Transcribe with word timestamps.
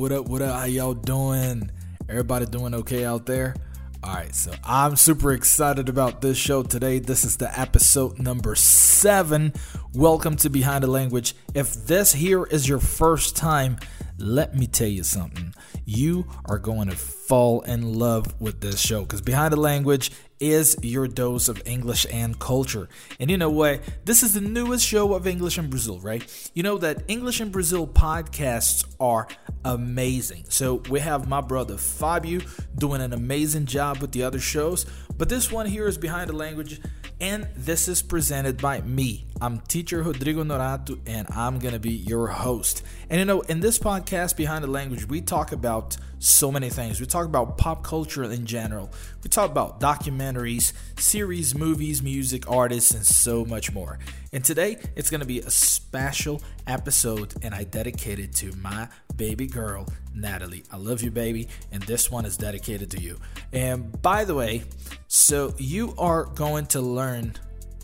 what 0.00 0.12
up, 0.12 0.28
what 0.30 0.40
up? 0.40 0.58
How 0.58 0.64
y'all 0.64 0.94
doing? 0.94 1.70
Everybody 2.08 2.46
doing 2.46 2.74
okay 2.74 3.04
out 3.04 3.26
there? 3.26 3.54
All 4.02 4.14
right, 4.14 4.34
so 4.34 4.50
I'm 4.64 4.96
super 4.96 5.32
excited 5.32 5.90
about 5.90 6.22
this 6.22 6.38
show 6.38 6.62
today. 6.62 7.00
This 7.00 7.22
is 7.22 7.36
the 7.36 7.60
episode 7.60 8.18
number 8.18 8.54
seven. 8.54 9.52
Welcome 9.92 10.36
to 10.36 10.48
Behind 10.48 10.84
the 10.84 10.88
Language. 10.88 11.34
If 11.52 11.86
this 11.86 12.14
here 12.14 12.46
is 12.46 12.66
your 12.66 12.78
first 12.78 13.36
time, 13.36 13.76
let 14.16 14.56
me 14.56 14.66
tell 14.66 14.88
you 14.88 15.02
something. 15.02 15.52
You 15.84 16.24
are 16.46 16.58
going 16.58 16.88
to 16.88 16.96
fall 16.96 17.60
in 17.60 17.98
love 17.98 18.40
with 18.40 18.62
this 18.62 18.80
show 18.80 19.02
because 19.02 19.20
Behind 19.20 19.52
the 19.52 19.60
Language 19.60 20.12
is 20.40 20.76
your 20.82 21.06
dose 21.06 21.48
of 21.48 21.62
English 21.66 22.06
and 22.10 22.38
culture. 22.38 22.88
And 23.20 23.30
you 23.30 23.36
know 23.36 23.50
what? 23.50 23.82
This 24.04 24.22
is 24.22 24.34
the 24.34 24.40
newest 24.40 24.86
show 24.86 25.14
of 25.14 25.26
English 25.26 25.58
in 25.58 25.68
Brazil, 25.68 26.00
right? 26.00 26.50
You 26.54 26.62
know 26.62 26.78
that 26.78 27.04
English 27.08 27.40
in 27.40 27.50
Brazil 27.50 27.86
podcasts 27.86 28.84
are 28.98 29.28
amazing. 29.64 30.46
So 30.48 30.82
we 30.88 31.00
have 31.00 31.28
my 31.28 31.40
brother 31.40 31.76
Fabio 31.76 32.40
doing 32.76 33.02
an 33.02 33.12
amazing 33.12 33.66
job 33.66 33.98
with 33.98 34.12
the 34.12 34.22
other 34.22 34.40
shows, 34.40 34.86
but 35.16 35.28
this 35.28 35.52
one 35.52 35.66
here 35.66 35.86
is 35.86 35.98
Behind 35.98 36.30
the 36.30 36.34
Language 36.34 36.80
and 37.20 37.46
this 37.54 37.86
is 37.86 38.00
presented 38.00 38.60
by 38.60 38.80
me. 38.80 39.26
I'm 39.40 39.60
teacher 39.60 40.02
Rodrigo 40.02 40.42
Norato, 40.42 40.98
and 41.06 41.28
I'm 41.30 41.58
going 41.58 41.74
to 41.74 41.80
be 41.80 41.92
your 41.92 42.28
host. 42.28 42.82
And 43.10 43.18
you 43.18 43.24
know, 43.26 43.42
in 43.42 43.60
this 43.60 43.78
podcast, 43.78 44.36
Behind 44.36 44.64
the 44.64 44.68
Language, 44.68 45.06
we 45.06 45.20
talk 45.20 45.52
about 45.52 45.96
so 46.20 46.52
many 46.52 46.68
things. 46.68 47.00
We 47.00 47.06
talk 47.06 47.26
about 47.26 47.58
pop 47.58 47.82
culture 47.82 48.22
in 48.22 48.46
general, 48.46 48.92
we 49.24 49.30
talk 49.30 49.50
about 49.50 49.80
documentaries, 49.80 50.72
series, 50.98 51.54
movies, 51.54 52.02
music, 52.02 52.48
artists, 52.48 52.92
and 52.92 53.04
so 53.04 53.44
much 53.44 53.72
more. 53.72 53.98
And 54.32 54.44
today, 54.44 54.76
it's 54.94 55.10
going 55.10 55.20
to 55.20 55.26
be 55.26 55.40
a 55.40 55.50
special 55.50 56.40
episode, 56.66 57.34
and 57.42 57.52
I 57.54 57.64
dedicate 57.64 58.20
it 58.20 58.32
to 58.36 58.52
my 58.56 58.88
baby 59.16 59.46
girl, 59.46 59.88
Natalie. 60.14 60.62
I 60.70 60.76
love 60.76 61.02
you, 61.02 61.10
baby, 61.10 61.48
and 61.72 61.82
this 61.82 62.10
one 62.10 62.24
is 62.24 62.36
dedicated 62.36 62.90
to 62.92 63.00
you. 63.00 63.18
And 63.52 64.00
by 64.00 64.24
the 64.24 64.34
way, 64.34 64.64
so 65.08 65.54
you 65.58 65.94
are 65.98 66.26
going 66.26 66.66
to 66.66 66.80
learn 66.80 67.34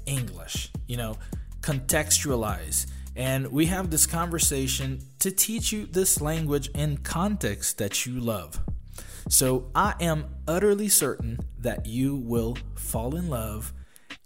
English, 0.04 0.70
you 0.86 0.96
know, 0.96 1.16
contextualize. 1.62 2.86
And 3.16 3.50
we 3.50 3.66
have 3.66 3.90
this 3.90 4.06
conversation 4.06 5.00
to 5.20 5.30
teach 5.30 5.72
you 5.72 5.86
this 5.86 6.20
language 6.20 6.68
in 6.74 6.98
context 6.98 7.78
that 7.78 8.04
you 8.04 8.20
love. 8.20 8.60
So 9.28 9.70
I 9.74 9.94
am 10.00 10.26
utterly 10.46 10.88
certain 10.88 11.38
that 11.58 11.86
you 11.86 12.14
will 12.14 12.58
fall 12.74 13.16
in 13.16 13.28
love 13.28 13.72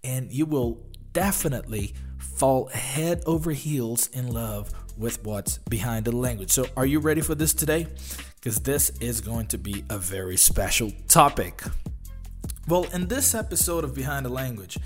and 0.03 0.31
you 0.31 0.45
will 0.45 0.85
definitely 1.13 1.93
fall 2.19 2.67
head 2.67 3.23
over 3.25 3.51
heels 3.51 4.07
in 4.07 4.27
love 4.31 4.71
with 4.97 5.23
what's 5.23 5.57
behind 5.57 6.05
the 6.05 6.15
language. 6.15 6.51
So, 6.51 6.65
are 6.75 6.85
you 6.85 6.99
ready 6.99 7.21
for 7.21 7.33
this 7.33 7.53
today? 7.53 7.87
Because 8.35 8.59
this 8.59 8.89
is 8.99 9.21
going 9.21 9.47
to 9.47 9.57
be 9.57 9.83
a 9.89 9.97
very 9.97 10.37
special 10.37 10.91
topic. 11.07 11.63
Well, 12.67 12.85
in 12.93 13.07
this 13.07 13.33
episode 13.33 13.83
of 13.83 13.95
Behind 13.95 14.25
the 14.25 14.29
Language, 14.29 14.77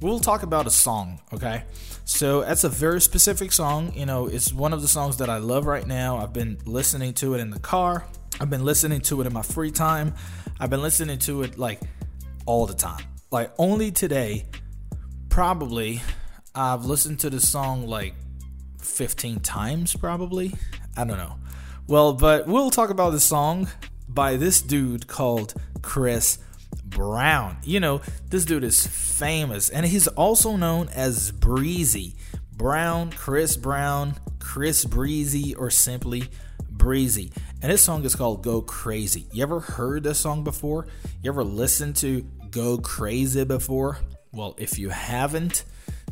we'll 0.00 0.20
talk 0.20 0.42
about 0.42 0.66
a 0.66 0.70
song, 0.70 1.20
okay? 1.32 1.64
So, 2.04 2.40
that's 2.42 2.64
a 2.64 2.68
very 2.68 3.00
specific 3.00 3.52
song. 3.52 3.92
You 3.94 4.06
know, 4.06 4.26
it's 4.26 4.52
one 4.52 4.72
of 4.72 4.82
the 4.82 4.88
songs 4.88 5.18
that 5.18 5.28
I 5.28 5.38
love 5.38 5.66
right 5.66 5.86
now. 5.86 6.18
I've 6.18 6.32
been 6.32 6.58
listening 6.64 7.14
to 7.14 7.34
it 7.34 7.40
in 7.40 7.50
the 7.50 7.60
car, 7.60 8.04
I've 8.40 8.50
been 8.50 8.64
listening 8.64 9.00
to 9.02 9.20
it 9.20 9.26
in 9.26 9.32
my 9.32 9.42
free 9.42 9.70
time, 9.70 10.14
I've 10.60 10.70
been 10.70 10.82
listening 10.82 11.18
to 11.20 11.42
it 11.42 11.58
like 11.58 11.80
all 12.46 12.66
the 12.66 12.74
time. 12.74 13.04
Like, 13.30 13.52
only 13.58 13.90
today, 13.90 14.46
probably, 15.28 16.00
I've 16.54 16.84
listened 16.84 17.20
to 17.20 17.30
the 17.30 17.40
song 17.40 17.86
like 17.86 18.14
15 18.80 19.40
times, 19.40 19.94
probably. 19.94 20.54
I 20.96 21.04
don't 21.04 21.18
know. 21.18 21.36
Well, 21.86 22.12
but 22.12 22.46
we'll 22.46 22.70
talk 22.70 22.90
about 22.90 23.10
the 23.10 23.20
song 23.20 23.68
by 24.08 24.36
this 24.36 24.60
dude 24.60 25.06
called 25.06 25.54
Chris 25.82 26.38
Brown. 26.98 27.58
You 27.62 27.78
know, 27.78 28.00
this 28.28 28.44
dude 28.44 28.64
is 28.64 28.84
famous 28.84 29.70
and 29.70 29.86
he's 29.86 30.08
also 30.08 30.56
known 30.56 30.88
as 30.88 31.30
Breezy. 31.30 32.16
Brown, 32.56 33.12
Chris 33.12 33.56
Brown, 33.56 34.16
Chris 34.40 34.84
Breezy, 34.84 35.54
or 35.54 35.70
simply 35.70 36.24
Breezy. 36.68 37.30
And 37.62 37.70
this 37.70 37.82
song 37.82 38.04
is 38.04 38.16
called 38.16 38.42
Go 38.42 38.62
Crazy. 38.62 39.26
You 39.30 39.44
ever 39.44 39.60
heard 39.60 40.02
this 40.02 40.18
song 40.18 40.42
before? 40.42 40.88
You 41.22 41.30
ever 41.30 41.44
listened 41.44 41.94
to 41.98 42.22
Go 42.50 42.78
Crazy 42.78 43.44
before? 43.44 43.98
Well, 44.32 44.56
if 44.58 44.76
you 44.76 44.88
haven't, 44.88 45.64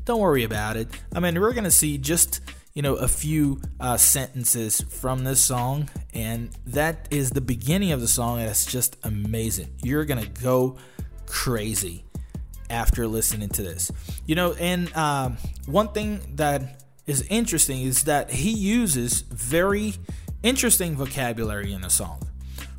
don't 0.05 0.21
worry 0.21 0.45
about 0.45 0.77
it. 0.77 0.89
I 1.13 1.19
mean, 1.19 1.41
we're 1.41 1.53
going 1.53 1.65
to 1.65 1.71
see 1.73 1.99
just 1.99 2.41
you 2.77 2.83
know, 2.83 2.97
a 2.97 3.09
few 3.09 3.59
uh, 3.81 3.97
sentences 3.97 4.83
from 4.83 5.25
this 5.25 5.43
song, 5.43 5.89
and 6.13 6.51
that 6.67 7.09
is 7.11 7.31
the 7.31 7.41
beginning 7.41 7.91
of 7.91 8.03
the 8.03 8.07
song, 8.07 8.39
and 8.39 8.51
it's 8.51 8.67
just 8.67 8.99
amazing. 9.03 9.73
You're 9.83 10.05
gonna 10.05 10.27
go 10.27 10.77
crazy 11.25 12.05
after 12.69 13.07
listening 13.07 13.49
to 13.49 13.63
this. 13.63 13.91
You 14.27 14.35
know, 14.35 14.53
and 14.53 14.95
um, 14.95 15.39
one 15.65 15.89
thing 15.89 16.21
that 16.35 16.83
is 17.07 17.23
interesting 17.31 17.81
is 17.81 18.05
that 18.05 18.31
he 18.31 18.51
uses 18.51 19.23
very 19.23 19.95
interesting 20.43 20.97
vocabulary 20.97 21.73
in 21.73 21.81
the 21.81 21.89
song. 21.89 22.26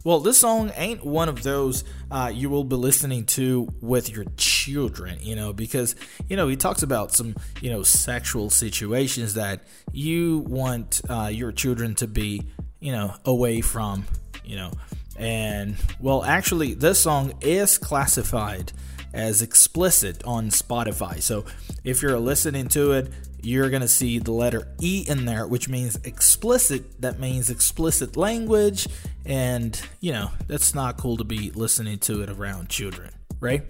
Well, 0.07 0.21
this 0.21 0.37
song 0.37 0.71
ain't 0.77 1.03
one 1.03 1.27
of 1.27 1.43
those 1.43 1.83
uh, 2.09 2.31
you 2.33 2.49
will 2.49 2.63
be 2.63 2.77
listening 2.77 3.25
to 3.25 3.67
with 3.81 4.09
your 4.09 4.23
children, 4.37 5.17
you 5.19 5.35
know, 5.35 5.51
because, 5.51 5.97
you 6.29 6.37
know, 6.37 6.47
he 6.47 6.55
talks 6.55 6.81
about 6.81 7.11
some, 7.11 7.35
you 7.59 7.69
know, 7.69 7.83
sexual 7.83 8.49
situations 8.49 9.33
that 9.33 9.65
you 9.91 10.45
want 10.47 11.01
uh, 11.09 11.29
your 11.29 11.51
children 11.51 11.93
to 11.95 12.07
be, 12.07 12.43
you 12.79 12.93
know, 12.93 13.15
away 13.25 13.59
from, 13.59 14.05
you 14.45 14.55
know. 14.55 14.71
And, 15.17 15.75
well, 15.99 16.23
actually, 16.23 16.73
this 16.73 17.01
song 17.01 17.33
is 17.41 17.77
classified 17.77 18.71
as 19.13 19.41
explicit 19.41 20.23
on 20.23 20.51
Spotify. 20.51 21.21
So 21.21 21.43
if 21.83 22.01
you're 22.01 22.17
listening 22.17 22.69
to 22.69 22.93
it, 22.93 23.11
you're 23.47 23.69
going 23.69 23.81
to 23.81 23.87
see 23.87 24.19
the 24.19 24.31
letter 24.31 24.67
E 24.81 25.05
in 25.07 25.25
there, 25.25 25.47
which 25.47 25.69
means 25.69 25.95
explicit. 26.03 27.01
That 27.01 27.19
means 27.19 27.49
explicit 27.49 28.17
language. 28.17 28.87
And, 29.25 29.79
you 30.01 30.11
know, 30.11 30.31
that's 30.47 30.75
not 30.75 30.97
cool 30.97 31.15
to 31.17 31.23
be 31.23 31.51
listening 31.51 31.99
to 31.99 32.21
it 32.21 32.29
around 32.29 32.69
children, 32.69 33.11
right? 33.39 33.63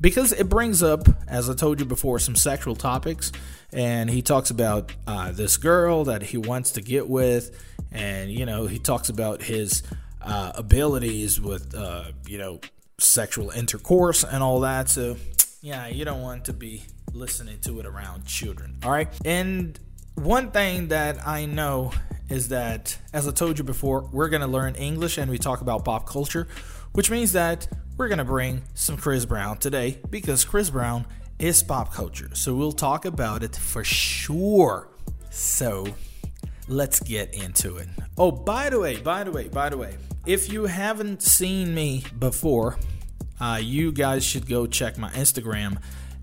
Because 0.00 0.32
it 0.32 0.48
brings 0.48 0.82
up, 0.82 1.08
as 1.26 1.48
I 1.48 1.54
told 1.54 1.80
you 1.80 1.86
before, 1.86 2.18
some 2.18 2.36
sexual 2.36 2.76
topics. 2.76 3.32
And 3.72 4.10
he 4.10 4.20
talks 4.20 4.50
about 4.50 4.92
uh, 5.06 5.32
this 5.32 5.56
girl 5.56 6.04
that 6.04 6.22
he 6.22 6.36
wants 6.36 6.72
to 6.72 6.82
get 6.82 7.08
with. 7.08 7.64
And, 7.90 8.30
you 8.30 8.44
know, 8.44 8.66
he 8.66 8.78
talks 8.78 9.08
about 9.08 9.42
his 9.42 9.82
uh, 10.20 10.52
abilities 10.54 11.40
with, 11.40 11.74
uh, 11.74 12.12
you 12.26 12.38
know, 12.38 12.60
sexual 13.00 13.50
intercourse 13.50 14.22
and 14.22 14.42
all 14.42 14.60
that. 14.60 14.88
So, 14.88 15.16
yeah, 15.62 15.86
you 15.86 16.04
don't 16.04 16.20
want 16.20 16.44
to 16.44 16.52
be 16.52 16.82
listening 17.14 17.60
to 17.60 17.80
it 17.80 17.86
around 17.86 18.26
children. 18.26 18.78
All 18.84 18.90
right. 18.90 19.08
And 19.24 19.78
one 20.14 20.50
thing 20.50 20.88
that 20.88 21.26
I 21.26 21.46
know 21.46 21.92
is 22.28 22.48
that, 22.48 22.98
as 23.12 23.28
I 23.28 23.32
told 23.32 23.58
you 23.58 23.64
before, 23.64 24.08
we're 24.12 24.28
going 24.28 24.42
to 24.42 24.48
learn 24.48 24.74
English 24.74 25.18
and 25.18 25.30
we 25.30 25.38
talk 25.38 25.60
about 25.60 25.84
pop 25.84 26.06
culture, 26.06 26.48
which 26.92 27.10
means 27.10 27.32
that 27.32 27.68
we're 27.96 28.08
going 28.08 28.18
to 28.18 28.24
bring 28.24 28.62
some 28.74 28.96
Chris 28.96 29.24
Brown 29.24 29.58
today 29.58 29.98
because 30.10 30.44
Chris 30.44 30.70
Brown 30.70 31.06
is 31.38 31.62
pop 31.62 31.92
culture. 31.92 32.30
So 32.34 32.54
we'll 32.54 32.72
talk 32.72 33.04
about 33.04 33.42
it 33.42 33.56
for 33.56 33.84
sure. 33.84 34.88
So 35.30 35.86
let's 36.68 37.00
get 37.00 37.34
into 37.34 37.76
it. 37.76 37.88
Oh, 38.16 38.30
by 38.30 38.70
the 38.70 38.80
way, 38.80 38.96
by 38.96 39.24
the 39.24 39.30
way, 39.30 39.48
by 39.48 39.68
the 39.68 39.76
way, 39.76 39.96
if 40.26 40.52
you 40.52 40.64
haven't 40.64 41.22
seen 41.22 41.74
me 41.74 42.04
before, 42.18 42.78
uh, 43.40 43.60
you 43.62 43.92
guys 43.92 44.24
should 44.24 44.48
go 44.48 44.66
check 44.66 44.96
my 44.96 45.10
Instagram 45.10 45.80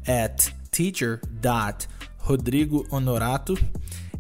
at 0.08 0.52
teacher.rodrigohonorato. 0.72 3.64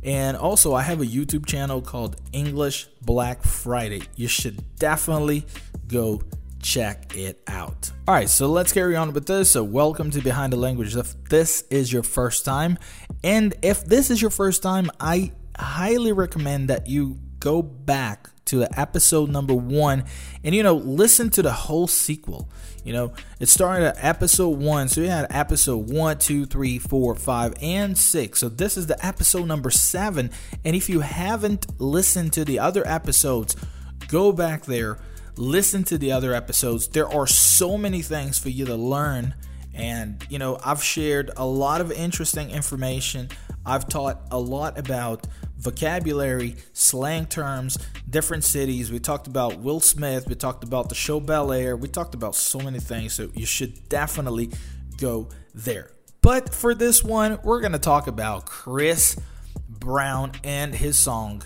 And 0.04 0.36
also, 0.36 0.74
I 0.74 0.82
have 0.82 1.00
a 1.00 1.06
YouTube 1.06 1.46
channel 1.46 1.80
called 1.82 2.20
English 2.34 2.88
Black 3.04 3.44
Friday. 3.44 4.02
You 4.16 4.28
should 4.28 4.76
definitely 4.78 5.46
go 5.88 6.24
check 6.62 7.16
it 7.16 7.40
out. 7.48 7.92
All 8.08 8.16
right, 8.16 8.30
so 8.30 8.48
let's 8.48 8.74
carry 8.74 8.96
on 8.96 9.14
with 9.14 9.28
this. 9.28 9.52
So, 9.52 9.64
welcome 9.64 10.10
to 10.12 10.22
Behind 10.22 10.52
the 10.52 10.58
Language. 10.58 10.96
If 10.96 11.24
this 11.26 11.64
is 11.70 11.94
your 11.94 12.02
first 12.02 12.46
time, 12.46 12.80
and 13.24 13.54
if 13.62 13.86
this 13.86 14.10
is 14.10 14.20
your 14.22 14.32
first 14.32 14.64
time, 14.64 14.90
I 15.00 15.34
highly 15.56 16.14
recommend 16.14 16.68
that 16.70 16.88
you 16.88 17.20
go 17.40 17.62
back 17.62 18.31
to 18.46 18.68
episode 18.80 19.30
number 19.30 19.54
one. 19.54 20.04
And 20.44 20.56
you 20.56 20.64
know 20.64 20.76
listen 20.76 21.30
to 21.32 21.42
the 21.42 21.52
whole 21.52 21.88
sequel. 21.88 22.50
You 22.84 22.94
know 22.94 23.14
it 23.40 23.50
started 23.50 23.88
at 23.88 24.04
episode 24.04 24.58
one 24.58 24.88
so 24.88 25.02
you 25.02 25.10
had 25.10 25.28
episode 25.30 25.90
one 25.92 26.18
two 26.18 26.46
three 26.46 26.80
four 26.80 27.16
five 27.16 27.54
and 27.62 27.98
six. 27.98 28.40
So 28.40 28.50
this 28.50 28.78
is 28.78 28.88
the 28.88 29.04
episode 29.06 29.46
number 29.46 29.72
seven. 29.72 30.32
And 30.66 30.76
if 30.76 30.90
you 30.90 31.02
haven't 31.02 31.80
listened 31.80 32.34
to 32.34 32.46
the 32.46 32.60
other 32.60 32.88
episodes 32.88 33.56
go 34.08 34.32
back 34.32 34.66
there 34.66 34.98
listen 35.38 35.84
to 35.86 35.98
the 35.98 36.12
other 36.12 36.34
episodes. 36.34 36.88
There 36.88 37.08
are 37.08 37.28
so 37.28 37.78
many 37.78 38.02
things 38.02 38.38
for 38.38 38.50
you 38.50 38.66
to 38.66 38.76
learn. 38.76 39.36
And 39.74 40.22
you 40.30 40.38
know 40.38 40.60
i've 40.66 40.84
shared 40.84 41.32
a 41.38 41.46
lot 41.46 41.82
of 41.82 41.92
interesting 41.92 42.52
information. 42.52 43.30
I've 43.66 43.88
taught 43.88 44.22
a 44.32 44.40
lot 44.40 44.78
about 44.78 45.28
vocabulary, 45.62 46.56
slang 46.74 47.28
terms, 47.28 47.78
different 48.10 48.44
cities. 48.44 48.92
We 48.92 49.00
talked 49.00 49.28
about 49.28 49.60
Will 49.60 49.80
Smith. 49.80 50.28
We 50.28 50.36
talked 50.36 50.64
about 50.64 50.90
the 50.90 50.96
show 50.96 51.20
Bel 51.20 51.52
Air. 51.52 51.76
We 51.78 51.88
talked 51.88 52.16
about 52.16 52.36
so 52.36 52.60
many 52.60 52.80
things. 52.80 53.14
So 53.14 53.30
you 53.34 53.46
should 53.46 53.88
definitely 53.88 54.52
go 54.98 55.30
there. 55.54 55.92
But 56.22 56.54
for 56.54 56.74
this 56.74 57.04
one, 57.04 57.40
we're 57.44 57.62
going 57.62 57.72
to 57.72 57.80
talk 57.80 58.08
about 58.08 58.46
Chris 58.46 59.16
Brown 59.70 60.34
and 60.44 60.74
his 60.74 61.00
song 61.00 61.44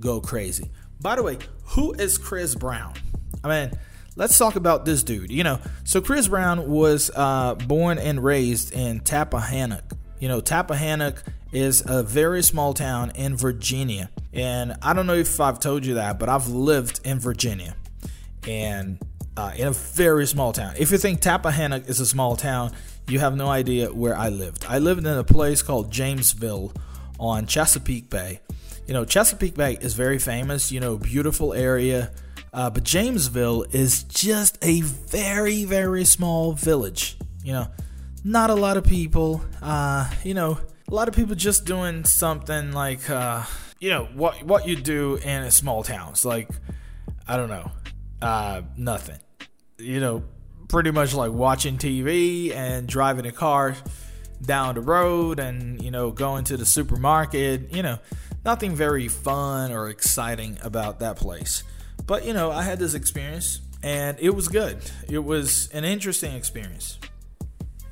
Go 0.00 0.20
Crazy. 0.20 0.70
By 1.00 1.16
the 1.16 1.22
way, 1.22 1.38
who 1.64 1.92
is 1.92 2.18
Chris 2.18 2.54
Brown? 2.54 2.94
I 3.44 3.48
mean, 3.48 3.78
let's 4.16 4.36
talk 4.36 4.56
about 4.56 4.84
this 4.84 5.02
dude. 5.02 5.30
You 5.30 5.44
know, 5.44 5.60
so 5.84 6.00
Chris 6.00 6.28
Brown 6.28 6.68
was 6.68 7.10
uh, 7.14 7.54
born 7.54 7.98
and 7.98 8.22
raised 8.22 8.72
in 8.72 9.00
Tappahannock. 9.00 9.96
You 10.18 10.28
know, 10.28 10.40
Tappahannock 10.40 11.22
is 11.52 11.82
a 11.86 12.02
very 12.02 12.42
small 12.42 12.74
town 12.74 13.12
in 13.14 13.36
Virginia. 13.36 14.10
And 14.32 14.76
I 14.82 14.92
don't 14.92 15.06
know 15.06 15.14
if 15.14 15.40
I've 15.40 15.60
told 15.60 15.86
you 15.86 15.94
that, 15.94 16.18
but 16.18 16.28
I've 16.28 16.48
lived 16.48 17.00
in 17.04 17.18
Virginia 17.18 17.76
and 18.46 18.98
uh, 19.36 19.52
in 19.56 19.68
a 19.68 19.72
very 19.72 20.26
small 20.26 20.52
town. 20.52 20.74
If 20.78 20.90
you 20.90 20.98
think 20.98 21.20
Tappahannock 21.20 21.88
is 21.88 22.00
a 22.00 22.06
small 22.06 22.36
town, 22.36 22.72
you 23.06 23.20
have 23.20 23.36
no 23.36 23.48
idea 23.48 23.92
where 23.92 24.16
I 24.16 24.28
lived. 24.28 24.66
I 24.68 24.78
lived 24.78 25.06
in 25.06 25.16
a 25.16 25.24
place 25.24 25.62
called 25.62 25.92
Jamesville 25.92 26.74
on 27.18 27.46
Chesapeake 27.46 28.10
Bay. 28.10 28.40
You 28.86 28.94
know, 28.94 29.04
Chesapeake 29.04 29.54
Bay 29.54 29.78
is 29.80 29.94
very 29.94 30.18
famous, 30.18 30.72
you 30.72 30.80
know, 30.80 30.96
beautiful 30.96 31.54
area. 31.54 32.10
Uh, 32.52 32.70
but 32.70 32.84
Jamesville 32.84 33.72
is 33.74 34.02
just 34.04 34.58
a 34.62 34.80
very, 34.80 35.64
very 35.64 36.04
small 36.04 36.52
village. 36.52 37.16
You 37.44 37.52
know, 37.52 37.68
not 38.24 38.50
a 38.50 38.54
lot 38.54 38.76
of 38.76 38.84
people. 38.84 39.42
Uh, 39.62 40.10
you 40.24 40.34
know, 40.34 40.58
a 40.90 40.94
lot 40.94 41.08
of 41.08 41.14
people 41.14 41.34
just 41.34 41.66
doing 41.66 42.04
something 42.04 42.72
like, 42.72 43.08
uh, 43.10 43.44
you 43.78 43.90
know, 43.90 44.06
what 44.14 44.42
what 44.42 44.66
you 44.66 44.74
do 44.76 45.16
in 45.16 45.42
a 45.42 45.50
small 45.50 45.82
town. 45.82 46.10
It's 46.10 46.24
like, 46.24 46.48
I 47.26 47.36
don't 47.36 47.50
know, 47.50 47.70
uh, 48.22 48.62
nothing. 48.76 49.18
You 49.78 50.00
know, 50.00 50.24
pretty 50.68 50.90
much 50.90 51.14
like 51.14 51.30
watching 51.30 51.76
TV 51.76 52.54
and 52.54 52.88
driving 52.88 53.26
a 53.26 53.32
car 53.32 53.76
down 54.42 54.76
the 54.76 54.80
road 54.80 55.38
and, 55.38 55.82
you 55.82 55.90
know, 55.90 56.10
going 56.10 56.44
to 56.44 56.56
the 56.56 56.66
supermarket. 56.66 57.72
You 57.74 57.82
know, 57.82 57.98
nothing 58.44 58.74
very 58.74 59.08
fun 59.08 59.72
or 59.72 59.90
exciting 59.90 60.58
about 60.62 61.00
that 61.00 61.16
place. 61.16 61.62
But, 62.06 62.24
you 62.24 62.32
know, 62.32 62.50
I 62.50 62.62
had 62.62 62.78
this 62.78 62.94
experience 62.94 63.60
and 63.82 64.18
it 64.18 64.30
was 64.30 64.48
good. 64.48 64.78
It 65.08 65.22
was 65.22 65.68
an 65.72 65.84
interesting 65.84 66.34
experience. 66.34 66.98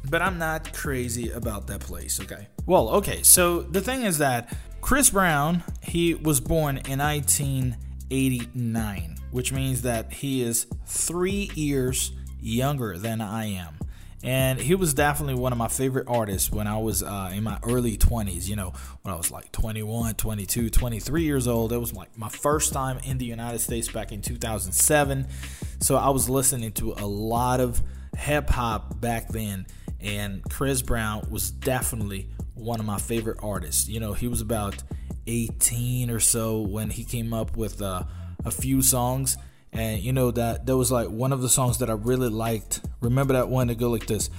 But 0.08 0.22
I'm 0.22 0.38
not 0.38 0.72
crazy 0.72 1.30
about 1.30 1.66
that 1.68 1.80
place, 1.80 2.20
okay? 2.20 2.48
Well, 2.64 2.88
okay, 2.90 3.22
so 3.22 3.62
the 3.62 3.80
thing 3.80 4.02
is 4.02 4.18
that 4.18 4.56
Chris 4.80 5.10
Brown, 5.10 5.64
he 5.82 6.14
was 6.14 6.40
born 6.40 6.76
in 6.88 7.00
1989, 7.00 9.16
which 9.30 9.52
means 9.52 9.82
that 9.82 10.12
he 10.12 10.42
is 10.42 10.66
three 10.86 11.50
years 11.54 12.12
younger 12.40 12.98
than 12.98 13.20
I 13.20 13.46
am. 13.46 13.78
And 14.22 14.58
he 14.58 14.74
was 14.74 14.94
definitely 14.94 15.34
one 15.34 15.52
of 15.52 15.58
my 15.58 15.68
favorite 15.68 16.08
artists 16.08 16.50
when 16.50 16.66
I 16.66 16.78
was 16.78 17.02
uh, 17.02 17.30
in 17.34 17.44
my 17.44 17.58
early 17.62 17.96
20s, 17.96 18.48
you 18.48 18.56
know, 18.56 18.72
when 19.02 19.14
I 19.14 19.16
was 19.16 19.30
like 19.30 19.52
21, 19.52 20.14
22, 20.14 20.70
23 20.70 21.22
years 21.22 21.46
old. 21.46 21.72
It 21.72 21.78
was 21.78 21.92
like 21.92 22.16
my 22.18 22.28
first 22.28 22.72
time 22.72 22.98
in 23.04 23.18
the 23.18 23.24
United 23.24 23.60
States 23.60 23.88
back 23.88 24.12
in 24.12 24.22
2007. 24.22 25.28
So 25.80 25.96
I 25.96 26.10
was 26.10 26.28
listening 26.28 26.72
to 26.72 26.94
a 26.94 27.06
lot 27.06 27.60
of 27.60 27.82
hip 28.16 28.50
hop 28.50 29.00
back 29.00 29.28
then. 29.28 29.66
And 30.00 30.42
Chris 30.50 30.82
Brown 30.82 31.26
was 31.30 31.50
definitely 31.50 32.28
one 32.54 32.80
of 32.80 32.86
my 32.86 32.98
favorite 32.98 33.38
artists. 33.42 33.88
You 33.88 34.00
know, 34.00 34.12
he 34.12 34.28
was 34.28 34.40
about 34.40 34.82
18 35.26 36.10
or 36.10 36.20
so 36.20 36.60
when 36.60 36.90
he 36.90 37.04
came 37.04 37.32
up 37.32 37.56
with 37.56 37.82
uh, 37.82 38.04
a 38.44 38.50
few 38.50 38.82
songs 38.82 39.36
and 39.76 40.00
you 40.00 40.12
know 40.12 40.30
that 40.30 40.66
that 40.66 40.76
was 40.76 40.90
like 40.90 41.08
one 41.08 41.32
of 41.32 41.42
the 41.42 41.48
songs 41.48 41.78
that 41.78 41.90
I 41.90 41.94
really 41.94 42.28
liked. 42.28 42.80
Remember 43.00 43.34
that 43.34 43.48
one 43.48 43.66
that 43.68 43.78
go 43.78 43.90
like 43.90 44.06
this: 44.06 44.30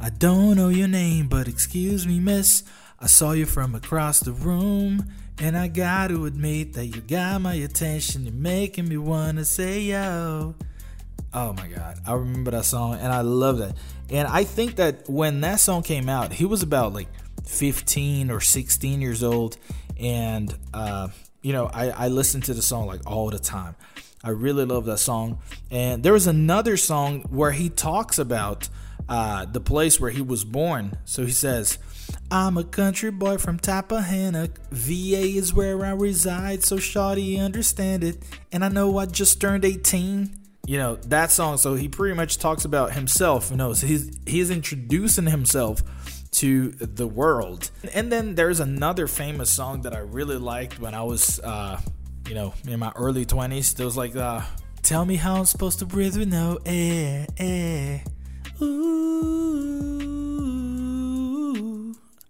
I 0.00 0.10
don't 0.10 0.56
know 0.56 0.68
your 0.68 0.88
name, 0.88 1.28
but 1.28 1.48
excuse 1.48 2.06
me, 2.06 2.20
miss. 2.20 2.62
I 3.00 3.06
saw 3.06 3.32
you 3.32 3.44
from 3.44 3.74
across 3.74 4.20
the 4.20 4.32
room, 4.32 5.10
and 5.38 5.58
I 5.58 5.68
got 5.68 6.08
to 6.08 6.26
admit 6.26 6.74
that 6.74 6.86
you 6.86 7.00
got 7.00 7.40
my 7.40 7.54
attention. 7.54 8.24
You're 8.24 8.32
making 8.32 8.88
me 8.88 8.96
wanna 8.96 9.44
say 9.44 9.80
yo. 9.80 10.54
Oh 11.32 11.52
my 11.54 11.66
god, 11.66 11.98
I 12.06 12.12
remember 12.12 12.52
that 12.52 12.64
song, 12.64 12.94
and 12.94 13.12
I 13.12 13.22
love 13.22 13.58
that. 13.58 13.76
And 14.10 14.28
I 14.28 14.44
think 14.44 14.76
that 14.76 15.08
when 15.08 15.40
that 15.40 15.60
song 15.60 15.82
came 15.82 16.08
out, 16.08 16.32
he 16.32 16.44
was 16.44 16.62
about 16.62 16.92
like 16.92 17.08
15 17.46 18.30
or 18.30 18.40
16 18.40 19.00
years 19.00 19.22
old, 19.22 19.56
and 19.98 20.54
uh, 20.72 21.08
you 21.42 21.52
know, 21.52 21.66
I, 21.66 21.90
I 21.90 22.08
listened 22.08 22.44
to 22.44 22.54
the 22.54 22.62
song 22.62 22.86
like 22.86 23.00
all 23.06 23.30
the 23.30 23.38
time. 23.38 23.76
I 24.24 24.30
really 24.30 24.64
love 24.64 24.86
that 24.86 24.98
song. 24.98 25.40
And 25.70 26.02
there 26.02 26.14
was 26.14 26.26
another 26.26 26.78
song 26.78 27.20
where 27.24 27.52
he 27.52 27.68
talks 27.68 28.18
about 28.18 28.70
uh, 29.06 29.44
the 29.44 29.60
place 29.60 30.00
where 30.00 30.10
he 30.10 30.22
was 30.22 30.44
born. 30.44 30.96
So 31.04 31.26
he 31.26 31.32
says, 31.32 31.78
I'm 32.30 32.56
a 32.56 32.64
country 32.64 33.10
boy 33.10 33.36
from 33.36 33.58
Tappahannock. 33.58 34.56
VA 34.70 35.36
is 35.36 35.52
where 35.52 35.84
I 35.84 35.90
reside, 35.90 36.64
so 36.64 36.76
shawty 36.76 37.38
understand 37.38 38.02
it. 38.02 38.16
And 38.50 38.64
I 38.64 38.68
know 38.70 38.96
I 38.96 39.04
just 39.04 39.40
turned 39.40 39.66
18. 39.66 40.43
You 40.66 40.78
know, 40.78 40.96
that 40.96 41.30
song, 41.30 41.58
so 41.58 41.74
he 41.74 41.88
pretty 41.88 42.14
much 42.14 42.38
talks 42.38 42.64
about 42.64 42.92
himself, 42.92 43.50
you 43.50 43.56
know, 43.56 43.74
so 43.74 43.86
he's 43.86 44.10
he's 44.26 44.50
introducing 44.50 45.26
himself 45.26 45.82
to 46.32 46.70
the 46.70 47.06
world. 47.06 47.70
And 47.92 48.10
then 48.10 48.34
there's 48.34 48.60
another 48.60 49.06
famous 49.06 49.52
song 49.52 49.82
that 49.82 49.94
I 49.94 49.98
really 49.98 50.36
liked 50.38 50.80
when 50.80 50.94
I 50.94 51.02
was 51.02 51.38
uh, 51.40 51.80
you 52.28 52.34
know, 52.34 52.54
in 52.66 52.80
my 52.80 52.92
early 52.96 53.26
20s, 53.26 53.74
there 53.76 53.86
was 53.86 53.96
like, 53.96 54.16
uh, 54.16 54.42
tell 54.82 55.04
me 55.04 55.16
how 55.16 55.36
I'm 55.36 55.44
supposed 55.44 55.78
to 55.80 55.86
breathe 55.86 56.16
with 56.16 56.28
no 56.28 56.58
air, 56.64 57.26
air. 57.36 58.02
Ooh. 58.62 59.84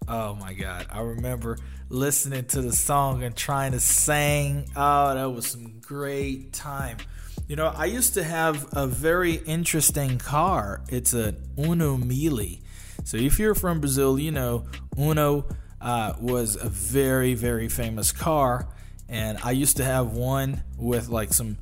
Oh 0.09 0.35
my 0.35 0.53
God. 0.53 0.87
I 0.91 1.01
remember 1.01 1.59
listening 1.89 2.47
to 2.47 2.61
the 2.61 2.73
song 2.73 3.23
and 3.23 3.37
trying 3.37 3.73
to 3.73 3.81
sing. 3.81 4.69
Oh, 4.75 5.15
that 5.15 5.31
was 5.31 5.47
some 5.47 5.79
great 5.81 6.53
time. 6.53 6.99
You 7.47 7.57
know, 7.57 7.67
I 7.67 7.85
used 7.85 8.15
to 8.15 8.25
have 8.25 8.67
a 8.73 8.87
very 8.87 9.35
interesting 9.35 10.17
car. 10.17 10.81
It's 10.89 11.13
a 11.13 11.35
Uno 11.59 11.99
Mille. 11.99 12.61
So 13.05 13.19
if 13.19 13.39
you're 13.39 13.55
from 13.55 13.81
Brazil, 13.81 14.19
you 14.19 14.31
know 14.31 14.67
Uno 14.99 15.47
uh, 15.79 16.15
was 16.19 16.57
a 16.57 16.71
very, 16.71 17.35
very 17.35 17.69
famous 17.69 18.13
car 18.13 18.67
and 19.09 19.39
I 19.45 19.51
used 19.51 19.77
to 19.77 19.85
have 19.85 20.13
one 20.13 20.63
with 20.79 21.09
like 21.09 21.35
some 21.35 21.59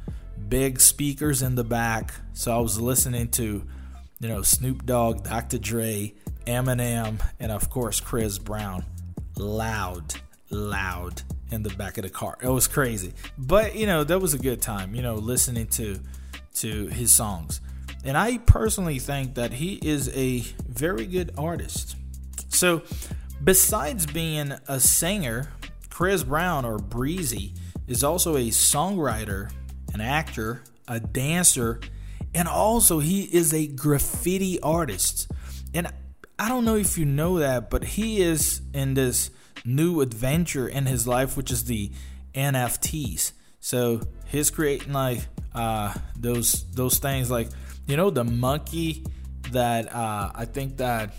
big 0.48 0.80
speakers 0.80 1.42
in 1.42 1.56
the 1.56 1.64
back. 1.64 2.14
So 2.32 2.56
I 2.56 2.60
was 2.60 2.80
listening 2.80 3.28
to, 3.32 3.66
you 4.20 4.28
know, 4.28 4.42
Snoop 4.42 4.86
Dogg, 4.86 5.24
Dr. 5.24 5.58
Dre, 5.58 6.14
Eminem, 6.46 7.20
and 7.40 7.50
of 7.50 7.70
course 7.70 7.98
Chris 7.98 8.38
Brown. 8.38 8.84
Loud, 9.36 10.14
loud 10.50 11.22
in 11.52 11.62
the 11.62 11.70
back 11.70 11.98
of 11.98 12.04
the 12.04 12.10
car. 12.10 12.36
It 12.42 12.48
was 12.48 12.66
crazy. 12.66 13.12
But, 13.36 13.74
you 13.74 13.86
know, 13.86 14.04
that 14.04 14.20
was 14.20 14.34
a 14.34 14.38
good 14.38 14.62
time, 14.62 14.94
you 14.94 15.02
know, 15.02 15.14
listening 15.14 15.66
to 15.68 16.00
to 16.54 16.86
his 16.88 17.12
songs. 17.12 17.60
And 18.04 18.16
I 18.16 18.38
personally 18.38 18.98
think 18.98 19.34
that 19.34 19.52
he 19.52 19.78
is 19.82 20.08
a 20.14 20.40
very 20.68 21.06
good 21.06 21.32
artist. 21.38 21.96
So, 22.48 22.82
besides 23.42 24.06
being 24.06 24.52
a 24.68 24.80
singer, 24.80 25.50
Chris 25.88 26.24
Brown, 26.24 26.64
or 26.64 26.78
Breezy, 26.78 27.54
is 27.86 28.04
also 28.04 28.36
a 28.36 28.48
songwriter, 28.48 29.50
an 29.94 30.00
actor, 30.00 30.62
a 30.88 31.00
dancer, 31.00 31.80
and 32.34 32.48
also 32.48 32.98
he 32.98 33.22
is 33.22 33.52
a 33.54 33.66
graffiti 33.66 34.60
artist. 34.60 35.30
And 35.74 35.88
I 36.38 36.48
don't 36.48 36.64
know 36.64 36.76
if 36.76 36.98
you 36.98 37.04
know 37.04 37.38
that, 37.38 37.70
but 37.70 37.84
he 37.84 38.20
is 38.20 38.62
in 38.74 38.94
this 38.94 39.30
new 39.64 40.00
adventure 40.00 40.68
in 40.68 40.86
his 40.86 41.06
life, 41.06 41.36
which 41.36 41.50
is 41.50 41.64
the 41.64 41.90
NFTs. 42.34 43.32
So 43.60 44.00
he's 44.26 44.50
creating 44.50 44.92
like 44.92 45.20
uh, 45.54 45.94
those 46.18 46.64
those 46.72 46.98
things, 46.98 47.30
like 47.30 47.48
you 47.86 47.96
know 47.96 48.10
the 48.10 48.24
monkey 48.24 49.04
that 49.52 49.94
uh, 49.94 50.30
I 50.34 50.44
think 50.46 50.78
that 50.78 51.14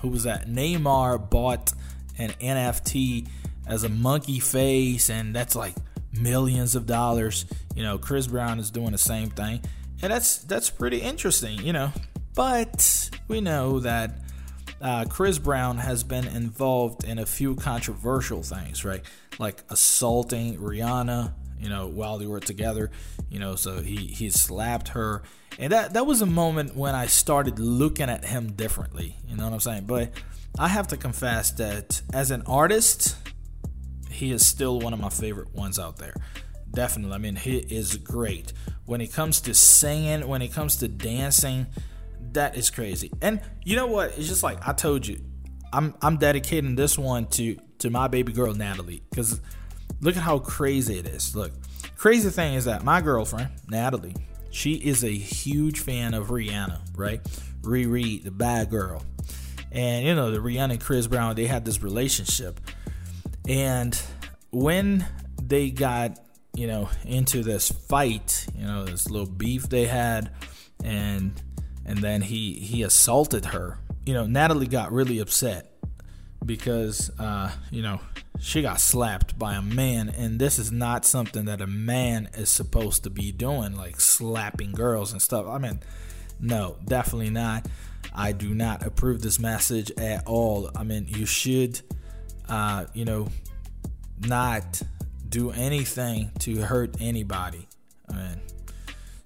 who 0.00 0.08
was 0.08 0.24
that 0.24 0.46
Neymar 0.48 1.30
bought 1.30 1.72
an 2.18 2.30
NFT 2.40 3.28
as 3.66 3.84
a 3.84 3.88
monkey 3.88 4.40
face, 4.40 5.10
and 5.10 5.34
that's 5.34 5.56
like 5.56 5.74
millions 6.12 6.74
of 6.74 6.86
dollars. 6.86 7.46
You 7.74 7.82
know, 7.82 7.98
Chris 7.98 8.26
Brown 8.26 8.58
is 8.58 8.70
doing 8.70 8.92
the 8.92 8.98
same 8.98 9.30
thing, 9.30 9.60
and 10.02 10.12
that's 10.12 10.38
that's 10.38 10.70
pretty 10.70 10.98
interesting. 10.98 11.58
You 11.60 11.72
know, 11.72 11.92
but 12.34 13.10
we 13.28 13.40
know 13.40 13.80
that 13.80 14.20
uh, 14.82 15.04
Chris 15.08 15.38
Brown 15.38 15.78
has 15.78 16.02
been 16.02 16.26
involved 16.26 17.04
in 17.04 17.18
a 17.18 17.26
few 17.26 17.54
controversial 17.54 18.42
things, 18.42 18.84
right? 18.84 19.02
Like 19.38 19.62
assaulting 19.70 20.58
Rihanna, 20.58 21.32
you 21.60 21.68
know, 21.68 21.86
while 21.86 22.18
they 22.18 22.26
were 22.26 22.40
together, 22.40 22.90
you 23.30 23.38
know, 23.38 23.54
so 23.54 23.80
he 23.80 24.08
he 24.08 24.28
slapped 24.28 24.88
her, 24.88 25.22
and 25.58 25.72
that 25.72 25.94
that 25.94 26.04
was 26.04 26.20
a 26.20 26.26
moment 26.26 26.74
when 26.74 26.94
I 26.96 27.06
started 27.06 27.60
looking 27.60 28.10
at 28.10 28.24
him 28.24 28.52
differently. 28.52 29.16
You 29.28 29.36
know 29.36 29.44
what 29.44 29.52
I'm 29.52 29.60
saying? 29.60 29.84
But 29.84 30.10
I 30.58 30.68
have 30.68 30.88
to 30.88 30.96
confess 30.96 31.52
that 31.52 32.02
as 32.12 32.32
an 32.32 32.42
artist, 32.46 33.16
he 34.10 34.32
is 34.32 34.44
still 34.44 34.80
one 34.80 34.92
of 34.92 35.00
my 35.00 35.08
favorite 35.08 35.54
ones 35.54 35.78
out 35.78 35.96
there. 35.96 36.14
Definitely. 36.70 37.14
I 37.14 37.18
mean, 37.18 37.36
he 37.36 37.58
is 37.58 37.96
great. 37.96 38.52
When 38.84 39.00
it 39.00 39.12
comes 39.12 39.40
to 39.42 39.54
singing, 39.54 40.26
when 40.26 40.42
it 40.42 40.52
comes 40.52 40.76
to 40.76 40.88
dancing, 40.88 41.66
that 42.34 42.56
is 42.56 42.70
crazy. 42.70 43.10
And 43.20 43.40
you 43.64 43.76
know 43.76 43.86
what? 43.86 44.16
It's 44.18 44.28
just 44.28 44.42
like 44.42 44.66
I 44.66 44.72
told 44.72 45.06
you, 45.06 45.20
I'm 45.72 45.94
I'm 46.02 46.16
dedicating 46.16 46.74
this 46.74 46.98
one 46.98 47.26
to 47.28 47.56
to 47.78 47.90
my 47.90 48.08
baby 48.08 48.32
girl 48.32 48.54
Natalie 48.54 49.02
because 49.10 49.40
look 50.00 50.16
at 50.16 50.22
how 50.22 50.38
crazy 50.38 50.98
it 50.98 51.06
is. 51.06 51.34
Look, 51.34 51.52
crazy 51.96 52.30
thing 52.30 52.54
is 52.54 52.66
that 52.66 52.84
my 52.84 53.00
girlfriend 53.00 53.50
Natalie, 53.68 54.14
she 54.50 54.74
is 54.74 55.02
a 55.02 55.10
huge 55.10 55.80
fan 55.80 56.14
of 56.14 56.28
Rihanna, 56.28 56.80
right? 56.96 57.22
Riri, 57.62 58.22
the 58.22 58.30
bad 58.30 58.70
girl, 58.70 59.04
and 59.70 60.04
you 60.04 60.14
know 60.14 60.30
the 60.30 60.38
Rihanna 60.38 60.72
and 60.72 60.80
Chris 60.80 61.06
Brown, 61.06 61.34
they 61.36 61.46
had 61.46 61.64
this 61.64 61.82
relationship, 61.82 62.60
and 63.48 64.00
when 64.50 65.06
they 65.40 65.70
got 65.70 66.18
you 66.54 66.66
know 66.66 66.90
into 67.04 67.42
this 67.42 67.70
fight, 67.70 68.46
you 68.56 68.66
know 68.66 68.84
this 68.84 69.08
little 69.08 69.28
beef 69.28 69.68
they 69.68 69.86
had, 69.86 70.32
and 70.82 71.40
and 71.84 71.98
then 71.98 72.22
he 72.22 72.54
he 72.54 72.82
assaulted 72.82 73.46
her. 73.46 73.78
You 74.04 74.14
know, 74.14 74.26
Natalie 74.26 74.66
got 74.66 74.92
really 74.92 75.18
upset 75.18 75.72
because 76.44 77.10
uh, 77.18 77.52
you 77.70 77.82
know 77.82 78.00
she 78.40 78.62
got 78.62 78.80
slapped 78.80 79.38
by 79.38 79.54
a 79.54 79.62
man, 79.62 80.08
and 80.08 80.38
this 80.38 80.58
is 80.58 80.72
not 80.72 81.04
something 81.04 81.44
that 81.44 81.60
a 81.60 81.66
man 81.66 82.28
is 82.34 82.50
supposed 82.50 83.04
to 83.04 83.10
be 83.10 83.32
doing, 83.32 83.76
like 83.76 84.00
slapping 84.00 84.72
girls 84.72 85.12
and 85.12 85.22
stuff. 85.22 85.46
I 85.46 85.58
mean, 85.58 85.80
no, 86.40 86.76
definitely 86.84 87.30
not. 87.30 87.66
I 88.14 88.32
do 88.32 88.54
not 88.54 88.84
approve 88.84 89.22
this 89.22 89.38
message 89.38 89.90
at 89.92 90.26
all. 90.26 90.70
I 90.74 90.82
mean, 90.82 91.06
you 91.08 91.24
should, 91.24 91.80
uh, 92.48 92.86
you 92.92 93.04
know, 93.04 93.28
not 94.26 94.82
do 95.28 95.50
anything 95.50 96.30
to 96.40 96.56
hurt 96.62 96.96
anybody. 97.00 97.68
I 98.10 98.14
mean, 98.14 98.40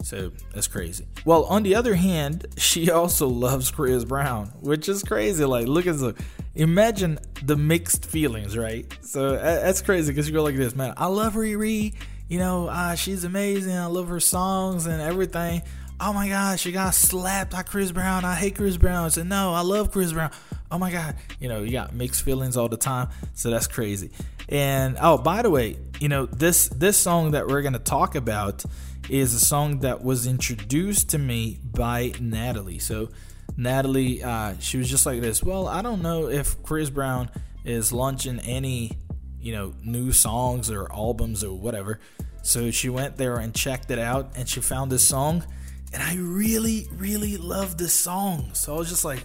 so 0.06 0.30
that's 0.54 0.68
crazy. 0.68 1.04
Well, 1.24 1.46
on 1.46 1.64
the 1.64 1.74
other 1.74 1.96
hand, 1.96 2.46
she 2.56 2.92
also 2.92 3.26
loves 3.26 3.72
Chris 3.72 4.04
Brown, 4.04 4.52
which 4.60 4.88
is 4.88 5.02
crazy. 5.02 5.44
Like, 5.44 5.66
look 5.66 5.88
at 5.88 5.98
the 5.98 6.14
imagine 6.54 7.18
the 7.42 7.56
mixed 7.56 8.06
feelings, 8.06 8.56
right? 8.56 8.86
So 9.00 9.32
that's 9.32 9.82
crazy 9.82 10.12
because 10.12 10.28
you 10.28 10.32
go 10.32 10.44
like 10.44 10.54
this, 10.54 10.76
man. 10.76 10.94
I 10.96 11.06
love 11.06 11.34
Riri. 11.34 11.92
You 12.28 12.38
know, 12.38 12.68
uh, 12.68 12.94
she's 12.94 13.24
amazing. 13.24 13.76
I 13.76 13.86
love 13.86 14.06
her 14.06 14.20
songs 14.20 14.86
and 14.86 15.02
everything. 15.02 15.62
Oh 15.98 16.12
my 16.12 16.28
God, 16.28 16.60
she 16.60 16.70
got 16.70 16.94
slapped 16.94 17.50
by 17.50 17.64
Chris 17.64 17.90
Brown. 17.90 18.24
I 18.24 18.36
hate 18.36 18.54
Chris 18.54 18.76
Brown. 18.76 19.10
Said, 19.10 19.26
no, 19.26 19.54
I 19.54 19.62
love 19.62 19.90
Chris 19.90 20.12
Brown. 20.12 20.30
Oh 20.70 20.78
my 20.78 20.92
God. 20.92 21.16
You 21.40 21.48
know, 21.48 21.62
you 21.62 21.72
got 21.72 21.94
mixed 21.94 22.22
feelings 22.22 22.56
all 22.56 22.68
the 22.68 22.76
time. 22.76 23.08
So 23.34 23.50
that's 23.50 23.66
crazy. 23.66 24.10
And 24.48 24.98
oh, 25.00 25.18
by 25.18 25.42
the 25.42 25.50
way, 25.50 25.78
you 25.98 26.08
know, 26.08 26.26
this 26.26 26.68
this 26.68 26.96
song 26.96 27.32
that 27.32 27.48
we're 27.48 27.62
gonna 27.62 27.80
talk 27.80 28.14
about 28.14 28.64
is 29.08 29.34
a 29.34 29.40
song 29.40 29.80
that 29.80 30.02
was 30.02 30.26
introduced 30.26 31.10
to 31.10 31.18
me 31.18 31.58
by 31.62 32.12
Natalie. 32.20 32.78
So 32.78 33.10
Natalie, 33.56 34.22
uh, 34.22 34.54
she 34.58 34.78
was 34.78 34.88
just 34.88 35.06
like 35.06 35.20
this. 35.20 35.42
Well, 35.42 35.68
I 35.68 35.82
don't 35.82 36.02
know 36.02 36.28
if 36.28 36.62
Chris 36.62 36.90
Brown 36.90 37.30
is 37.64 37.92
launching 37.92 38.40
any, 38.40 38.92
you 39.40 39.52
know, 39.52 39.74
new 39.82 40.12
songs 40.12 40.70
or 40.70 40.90
albums 40.92 41.44
or 41.44 41.54
whatever. 41.54 42.00
So 42.42 42.70
she 42.70 42.88
went 42.88 43.16
there 43.16 43.36
and 43.36 43.54
checked 43.54 43.90
it 43.90 43.98
out, 43.98 44.32
and 44.36 44.48
she 44.48 44.60
found 44.60 44.92
this 44.92 45.04
song, 45.04 45.44
and 45.92 46.00
I 46.00 46.14
really, 46.16 46.86
really 46.92 47.36
love 47.36 47.76
this 47.76 47.92
song. 47.92 48.50
So 48.52 48.74
I 48.74 48.78
was 48.78 48.88
just 48.88 49.04
like, 49.04 49.24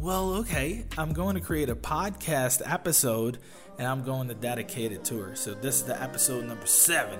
well, 0.00 0.34
okay, 0.34 0.84
I'm 0.98 1.12
going 1.12 1.36
to 1.36 1.40
create 1.40 1.68
a 1.68 1.76
podcast 1.76 2.62
episode 2.64 3.38
and 3.78 3.86
I'm 3.86 4.02
going 4.02 4.28
to 4.28 4.34
dedicate 4.34 4.92
it 4.92 5.04
to 5.06 5.18
her. 5.20 5.36
So 5.36 5.54
this 5.54 5.76
is 5.76 5.82
the 5.84 6.00
episode 6.00 6.44
number 6.44 6.66
seven. 6.66 7.18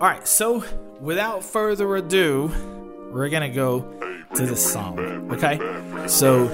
All 0.00 0.08
right, 0.08 0.26
so 0.26 0.64
without 1.00 1.44
further 1.44 1.96
ado, 1.96 2.50
we're 3.10 3.28
gonna 3.28 3.48
go 3.48 3.80
to 4.34 4.46
the 4.46 4.56
song. 4.56 4.98
Okay, 5.32 5.58
so 6.08 6.48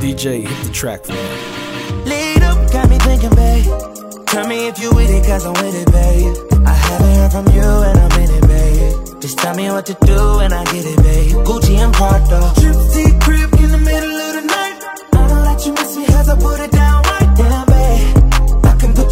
DJ, 0.00 0.46
hit 0.46 0.66
the 0.66 0.72
track 0.72 1.04
for 1.04 1.12
me. 1.12 2.10
Lead 2.10 2.42
up, 2.42 2.72
got 2.72 2.90
me 2.90 2.98
thinking, 2.98 3.30
babe. 3.30 4.26
Tell 4.26 4.46
me 4.46 4.68
if 4.68 4.78
you 4.78 4.92
with 4.94 5.10
it, 5.10 5.24
cause 5.24 5.46
I'm 5.46 5.54
with 5.54 5.74
it, 5.74 5.90
babe. 5.90 6.66
I 6.66 6.72
haven't 6.72 7.14
heard 7.14 7.32
from 7.32 7.46
you 7.54 7.62
and 7.62 7.98
I'm 7.98 8.20
in 8.20 8.30
it, 8.30 8.46
babe. 8.46 9.20
Just 9.20 9.38
tell 9.38 9.54
me 9.56 9.70
what 9.70 9.86
to 9.86 9.96
do 10.04 10.40
and 10.40 10.52
I 10.52 10.64
get 10.64 10.84
it, 10.84 10.96
babe. 11.02 11.36
Gucci 11.46 11.76
and 11.78 11.92
Prada. 11.92 12.52
Trip 12.60 13.20
crib 13.22 13.54
in 13.60 13.70
the 13.70 13.78
middle 13.78 14.10
of 14.10 14.34
the 14.34 14.42
night. 14.42 14.82
I 15.12 15.28
don't 15.28 15.44
let 15.44 15.66
you 15.66 15.72
miss 15.72 15.96
me 15.96 16.04
as 16.06 16.28
I 16.28 16.36
put 16.38 16.60
it 16.60 16.70
down 16.70 16.70
right 16.70 16.70
down, 16.80 16.96
babe 16.96 16.99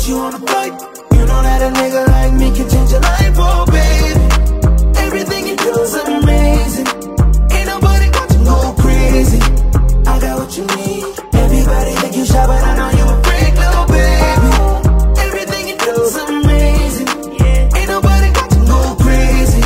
you 0.08 0.18
on 0.18 0.34
a 0.34 0.38
flight. 0.38 0.72
You 1.12 1.22
know 1.28 1.40
that 1.42 1.60
a 1.60 1.70
nigga 1.78 2.08
like 2.08 2.32
me 2.32 2.50
can 2.56 2.68
change 2.70 2.90
your 2.92 3.00
life, 3.00 3.36
oh 3.36 3.66
baby. 3.68 4.24
Everything 5.04 5.46
you 5.48 5.56
do 5.56 5.72
is 5.84 5.94
amazing. 5.94 6.88
Ain't 7.52 7.66
nobody 7.68 8.08
got 8.16 8.32
you 8.32 8.40
go 8.44 8.74
crazy. 8.80 9.40
I 10.08 10.14
got 10.24 10.38
what 10.40 10.56
you 10.56 10.64
need. 10.64 11.04
Everybody 11.44 11.92
think 12.00 12.16
you 12.16 12.24
shy, 12.24 12.46
but 12.46 12.62
I 12.64 12.72
know 12.78 12.90
you 12.98 13.04
a 13.04 13.16
freak, 13.26 13.54
little 13.62 13.86
baby. 13.92 14.50
Everything 15.28 15.68
you 15.68 15.76
do 15.76 15.94
is 16.08 16.16
amazing. 16.16 17.08
Ain't 17.76 17.88
nobody 17.92 18.28
got 18.32 18.48
you 18.56 18.64
go 18.64 18.80
crazy. 19.04 19.62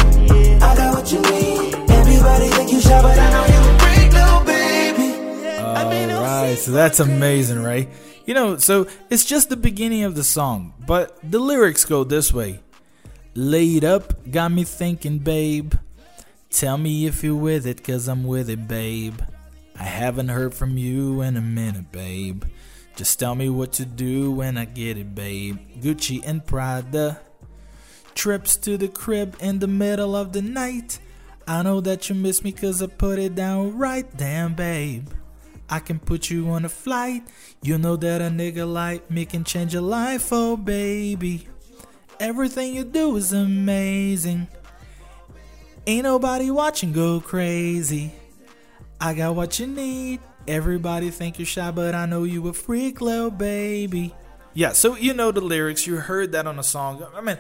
I 0.58 0.70
got 0.74 0.90
what 0.96 1.06
you 1.12 1.20
need. 1.22 1.74
Everybody 2.00 2.46
think 2.56 2.72
you 2.72 2.80
shy, 2.80 3.00
but 3.00 3.16
I 3.16 3.30
know 3.30 3.44
you 3.46 3.60
a 3.62 3.72
freak, 3.78 4.10
little 4.18 4.42
baby. 4.42 5.06
All 6.18 6.42
right, 6.42 6.58
so 6.58 6.72
that's 6.72 6.98
amazing, 6.98 7.62
right? 7.62 7.88
You 8.24 8.34
know, 8.34 8.56
so 8.56 8.86
it's 9.10 9.24
just 9.24 9.48
the 9.48 9.56
beginning 9.56 10.04
of 10.04 10.14
the 10.14 10.24
song, 10.24 10.74
but 10.86 11.18
the 11.28 11.38
lyrics 11.38 11.84
go 11.84 12.04
this 12.04 12.32
way 12.32 12.60
Laid 13.34 13.82
up, 13.82 14.30
got 14.30 14.52
me 14.52 14.62
thinking, 14.64 15.18
babe. 15.18 15.74
Tell 16.50 16.76
me 16.76 17.06
if 17.06 17.24
you're 17.24 17.34
with 17.34 17.66
it, 17.66 17.82
cause 17.82 18.06
I'm 18.06 18.24
with 18.24 18.50
it, 18.50 18.68
babe. 18.68 19.20
I 19.78 19.84
haven't 19.84 20.28
heard 20.28 20.52
from 20.52 20.76
you 20.76 21.22
in 21.22 21.38
a 21.38 21.40
minute, 21.40 21.90
babe. 21.90 22.44
Just 22.94 23.18
tell 23.18 23.34
me 23.34 23.48
what 23.48 23.72
to 23.72 23.86
do 23.86 24.30
when 24.30 24.58
I 24.58 24.66
get 24.66 24.98
it, 24.98 25.14
babe. 25.14 25.58
Gucci 25.80 26.20
and 26.26 26.44
Prada. 26.44 27.20
Trips 28.14 28.56
to 28.58 28.76
the 28.76 28.88
crib 28.88 29.34
in 29.40 29.60
the 29.60 29.66
middle 29.66 30.14
of 30.14 30.34
the 30.34 30.42
night. 30.42 30.98
I 31.48 31.62
know 31.62 31.80
that 31.80 32.10
you 32.10 32.14
miss 32.14 32.44
me 32.44 32.52
cause 32.52 32.82
I 32.82 32.86
put 32.86 33.18
it 33.18 33.34
down 33.34 33.78
right, 33.78 34.06
damn, 34.14 34.52
babe. 34.52 35.08
I 35.72 35.78
can 35.78 35.98
put 35.98 36.28
you 36.28 36.50
on 36.50 36.66
a 36.66 36.68
flight. 36.68 37.26
You 37.62 37.78
know 37.78 37.96
that 37.96 38.20
a 38.20 38.24
nigga 38.24 38.70
like 38.70 39.10
me 39.10 39.24
can 39.24 39.42
change 39.42 39.72
your 39.72 39.80
life, 39.80 40.28
oh 40.30 40.54
baby. 40.54 41.48
Everything 42.20 42.74
you 42.74 42.84
do 42.84 43.16
is 43.16 43.32
amazing. 43.32 44.48
Ain't 45.86 46.02
nobody 46.02 46.50
watching 46.50 46.92
go 46.92 47.22
crazy. 47.22 48.12
I 49.00 49.14
got 49.14 49.34
what 49.34 49.58
you 49.58 49.66
need. 49.66 50.20
Everybody 50.46 51.08
think 51.08 51.38
you're 51.38 51.46
shy, 51.46 51.70
but 51.70 51.94
I 51.94 52.04
know 52.04 52.24
you 52.24 52.46
a 52.48 52.52
freak, 52.52 53.00
little 53.00 53.30
baby. 53.30 54.14
Yeah, 54.52 54.72
so 54.72 54.94
you 54.94 55.14
know 55.14 55.32
the 55.32 55.40
lyrics. 55.40 55.86
You 55.86 55.96
heard 55.96 56.32
that 56.32 56.46
on 56.46 56.56
the 56.56 56.62
song. 56.62 57.02
I 57.14 57.22
mean, 57.22 57.38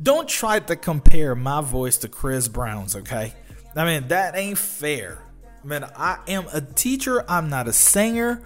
don't 0.00 0.28
try 0.28 0.60
to 0.60 0.76
compare 0.76 1.34
my 1.34 1.62
voice 1.62 1.96
to 1.98 2.08
Chris 2.08 2.46
Brown's, 2.46 2.94
okay? 2.94 3.34
I 3.74 3.84
mean, 3.84 4.06
that 4.06 4.36
ain't 4.36 4.56
fair 4.56 5.18
man, 5.66 5.84
I 5.96 6.18
am 6.28 6.46
a 6.52 6.60
teacher. 6.60 7.24
I'm 7.28 7.50
not 7.50 7.68
a 7.68 7.72
singer. 7.72 8.42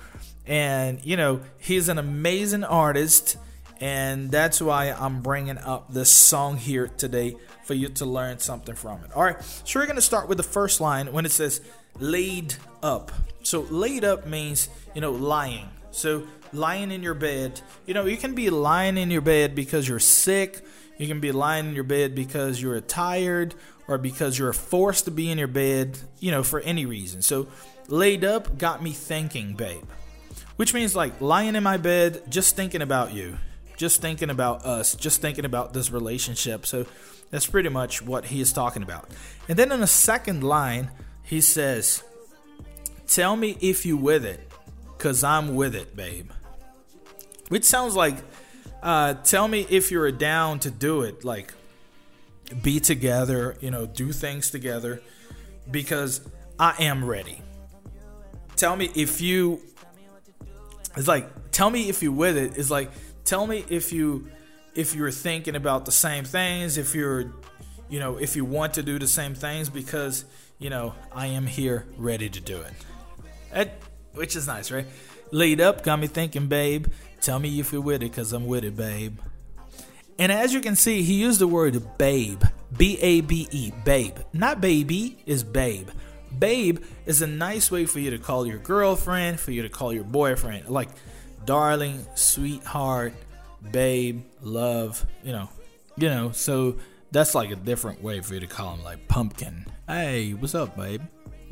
And, 0.46 1.04
you 1.04 1.16
know, 1.16 1.40
he's 1.58 1.88
an 1.88 1.98
amazing 1.98 2.64
artist. 2.64 3.36
And 3.80 4.30
that's 4.30 4.60
why 4.60 4.90
I'm 4.90 5.22
bringing 5.22 5.58
up 5.58 5.92
this 5.92 6.10
song 6.10 6.56
here 6.56 6.88
today 6.88 7.36
for 7.64 7.74
you 7.74 7.88
to 7.88 8.04
learn 8.04 8.38
something 8.38 8.74
from 8.74 9.04
it. 9.04 9.12
All 9.14 9.22
right. 9.22 9.40
So 9.64 9.80
we're 9.80 9.86
going 9.86 9.96
to 9.96 10.02
start 10.02 10.28
with 10.28 10.38
the 10.38 10.44
first 10.44 10.80
line 10.80 11.12
when 11.12 11.24
it 11.24 11.32
says 11.32 11.60
laid 11.98 12.54
up. 12.82 13.12
So 13.42 13.60
laid 13.62 14.04
up 14.04 14.26
means, 14.26 14.68
you 14.94 15.00
know, 15.00 15.12
lying. 15.12 15.68
So 15.92 16.26
lying 16.52 16.90
in 16.90 17.02
your 17.02 17.14
bed. 17.14 17.60
You 17.86 17.94
know, 17.94 18.06
you 18.06 18.16
can 18.16 18.34
be 18.34 18.50
lying 18.50 18.98
in 18.98 19.10
your 19.10 19.22
bed 19.22 19.54
because 19.54 19.88
you're 19.88 19.98
sick. 19.98 20.64
You 20.98 21.06
can 21.06 21.20
be 21.20 21.32
lying 21.32 21.68
in 21.68 21.74
your 21.74 21.84
bed 21.84 22.14
because 22.14 22.60
you're 22.60 22.80
tired 22.80 23.54
or 23.90 23.98
because 23.98 24.38
you're 24.38 24.52
forced 24.52 25.06
to 25.06 25.10
be 25.10 25.30
in 25.30 25.36
your 25.36 25.48
bed, 25.48 25.98
you 26.20 26.30
know, 26.30 26.44
for 26.44 26.60
any 26.60 26.86
reason. 26.86 27.22
So, 27.22 27.48
laid 27.88 28.24
up 28.24 28.56
got 28.56 28.82
me 28.82 28.92
thinking, 28.92 29.54
babe. 29.54 29.82
Which 30.54 30.72
means 30.72 30.94
like 30.94 31.20
lying 31.20 31.56
in 31.56 31.62
my 31.64 31.76
bed, 31.76 32.22
just 32.28 32.54
thinking 32.54 32.82
about 32.82 33.12
you, 33.12 33.36
just 33.76 34.00
thinking 34.00 34.30
about 34.30 34.64
us, 34.64 34.94
just 34.94 35.20
thinking 35.20 35.44
about 35.44 35.72
this 35.72 35.90
relationship. 35.90 36.66
So, 36.66 36.86
that's 37.30 37.46
pretty 37.46 37.68
much 37.68 38.00
what 38.00 38.26
he 38.26 38.40
is 38.40 38.52
talking 38.52 38.84
about. 38.84 39.08
And 39.48 39.58
then 39.58 39.72
in 39.72 39.80
the 39.80 39.88
second 39.88 40.44
line, 40.44 40.92
he 41.24 41.40
says, 41.40 42.04
Tell 43.08 43.34
me 43.34 43.56
if 43.60 43.84
you 43.84 43.96
with 43.96 44.24
it, 44.24 44.40
cause 44.98 45.24
I'm 45.24 45.56
with 45.56 45.74
it, 45.74 45.96
babe. 45.96 46.30
Which 47.48 47.64
sounds 47.64 47.96
like, 47.96 48.18
uh, 48.84 49.14
tell 49.14 49.48
me 49.48 49.66
if 49.68 49.90
you're 49.90 50.12
down 50.12 50.60
to 50.60 50.70
do 50.70 51.02
it. 51.02 51.24
Like, 51.24 51.52
be 52.62 52.80
together, 52.80 53.56
you 53.60 53.70
know, 53.70 53.86
do 53.86 54.12
things 54.12 54.50
together 54.50 55.00
because 55.70 56.20
I 56.58 56.74
am 56.80 57.04
ready. 57.04 57.40
Tell 58.56 58.76
me 58.76 58.90
if 58.94 59.20
you 59.20 59.60
it's 60.96 61.08
like 61.08 61.50
tell 61.50 61.70
me 61.70 61.88
if 61.88 62.02
you're 62.02 62.12
with 62.12 62.36
it. 62.36 62.58
It's 62.58 62.70
like 62.70 62.90
tell 63.24 63.46
me 63.46 63.64
if 63.68 63.92
you 63.92 64.30
if 64.74 64.94
you're 64.94 65.10
thinking 65.10 65.56
about 65.56 65.84
the 65.84 65.92
same 65.92 66.24
things, 66.24 66.78
if 66.78 66.94
you're, 66.94 67.32
you 67.88 67.98
know, 67.98 68.16
if 68.16 68.36
you 68.36 68.44
want 68.44 68.74
to 68.74 68.82
do 68.82 68.98
the 68.98 69.06
same 69.06 69.34
things, 69.34 69.68
because, 69.68 70.24
you 70.58 70.70
know, 70.70 70.94
I 71.12 71.26
am 71.26 71.46
here 71.46 71.86
ready 71.96 72.28
to 72.28 72.40
do 72.40 72.60
it. 72.60 72.72
it 73.52 73.82
which 74.14 74.36
is 74.36 74.46
nice, 74.46 74.70
right? 74.70 74.86
Lead 75.32 75.60
up, 75.60 75.82
got 75.82 75.98
me 75.98 76.06
thinking, 76.06 76.46
babe. 76.46 76.86
Tell 77.20 77.38
me 77.38 77.60
if 77.60 77.72
you're 77.72 77.82
with 77.82 78.02
it, 78.02 78.10
because 78.10 78.32
I'm 78.32 78.46
with 78.46 78.64
it, 78.64 78.76
babe. 78.76 79.18
And 80.18 80.30
as 80.30 80.52
you 80.52 80.60
can 80.60 80.76
see, 80.76 81.02
he 81.02 81.14
used 81.14 81.40
the 81.40 81.46
word 81.48 81.82
babe. 81.98 82.42
B 82.76 82.98
A 83.00 83.20
B 83.20 83.48
E, 83.50 83.72
babe. 83.84 84.16
Not 84.32 84.60
baby, 84.60 85.18
is 85.26 85.42
babe. 85.42 85.88
Babe 86.38 86.78
is 87.06 87.22
a 87.22 87.26
nice 87.26 87.70
way 87.70 87.86
for 87.86 87.98
you 87.98 88.10
to 88.10 88.18
call 88.18 88.46
your 88.46 88.58
girlfriend, 88.58 89.40
for 89.40 89.50
you 89.50 89.62
to 89.62 89.68
call 89.68 89.92
your 89.92 90.04
boyfriend. 90.04 90.68
Like, 90.68 90.88
darling, 91.44 92.06
sweetheart, 92.14 93.12
babe, 93.72 94.22
love, 94.40 95.04
you 95.24 95.32
know. 95.32 95.48
You 95.96 96.08
know, 96.08 96.30
so 96.30 96.76
that's 97.10 97.34
like 97.34 97.50
a 97.50 97.56
different 97.56 98.02
way 98.02 98.20
for 98.20 98.34
you 98.34 98.40
to 98.40 98.46
call 98.46 98.74
him, 98.74 98.84
like 98.84 99.08
pumpkin. 99.08 99.66
Hey, 99.88 100.32
what's 100.32 100.54
up, 100.54 100.76
babe? 100.76 101.02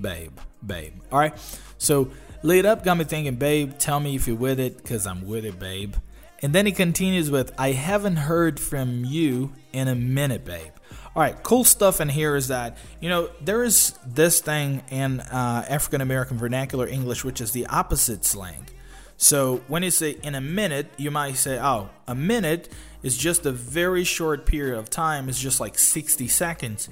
Babe, 0.01 0.39
babe. 0.65 0.93
All 1.11 1.19
right. 1.19 1.35
So, 1.79 2.11
laid 2.43 2.65
up 2.65 2.85
got 2.85 2.97
me 2.97 3.05
thinking, 3.05 3.35
babe, 3.35 3.73
tell 3.79 3.99
me 3.99 4.15
if 4.15 4.29
you're 4.29 4.37
with 4.37 4.61
it, 4.61 4.77
because 4.77 5.07
I'm 5.07 5.27
with 5.27 5.45
it, 5.45 5.59
babe. 5.59 5.95
And 6.41 6.55
then 6.55 6.67
he 6.67 6.73
continues 6.73 7.31
with, 7.31 7.53
I 7.59 7.73
haven't 7.73 8.17
heard 8.17 8.61
from 8.61 9.05
you 9.05 9.53
in 9.73 9.89
a 9.89 9.95
minute, 9.95 10.45
babe. 10.45 10.73
All 11.17 11.23
right, 11.23 11.43
cool 11.43 11.65
stuff 11.65 12.01
in 12.01 12.09
here 12.09 12.37
is 12.37 12.49
that, 12.49 12.79
you 13.01 13.09
know, 13.09 13.31
there 13.41 13.65
is 13.65 13.99
this 14.07 14.41
thing 14.41 14.83
in 14.91 15.21
uh, 15.21 15.65
African 15.69 16.01
American 16.01 16.39
vernacular 16.39 16.87
English, 16.87 17.25
which 17.25 17.41
is 17.41 17.51
the 17.51 17.67
opposite 17.67 18.25
slang. 18.25 18.67
So 19.17 19.63
when 19.67 19.83
you 19.83 19.91
say 19.91 20.17
in 20.23 20.37
a 20.37 20.41
minute, 20.41 20.87
you 20.97 21.11
might 21.11 21.37
say, 21.37 21.59
oh, 21.59 21.91
a 22.07 22.15
minute 22.15 22.69
is 23.03 23.19
just 23.19 23.45
a 23.47 23.53
very 23.53 24.05
short 24.05 24.47
period 24.47 24.79
of 24.79 24.91
time, 24.91 25.29
it's 25.29 25.41
just 25.41 25.59
like 25.59 25.77
60 25.77 26.29
seconds. 26.29 26.89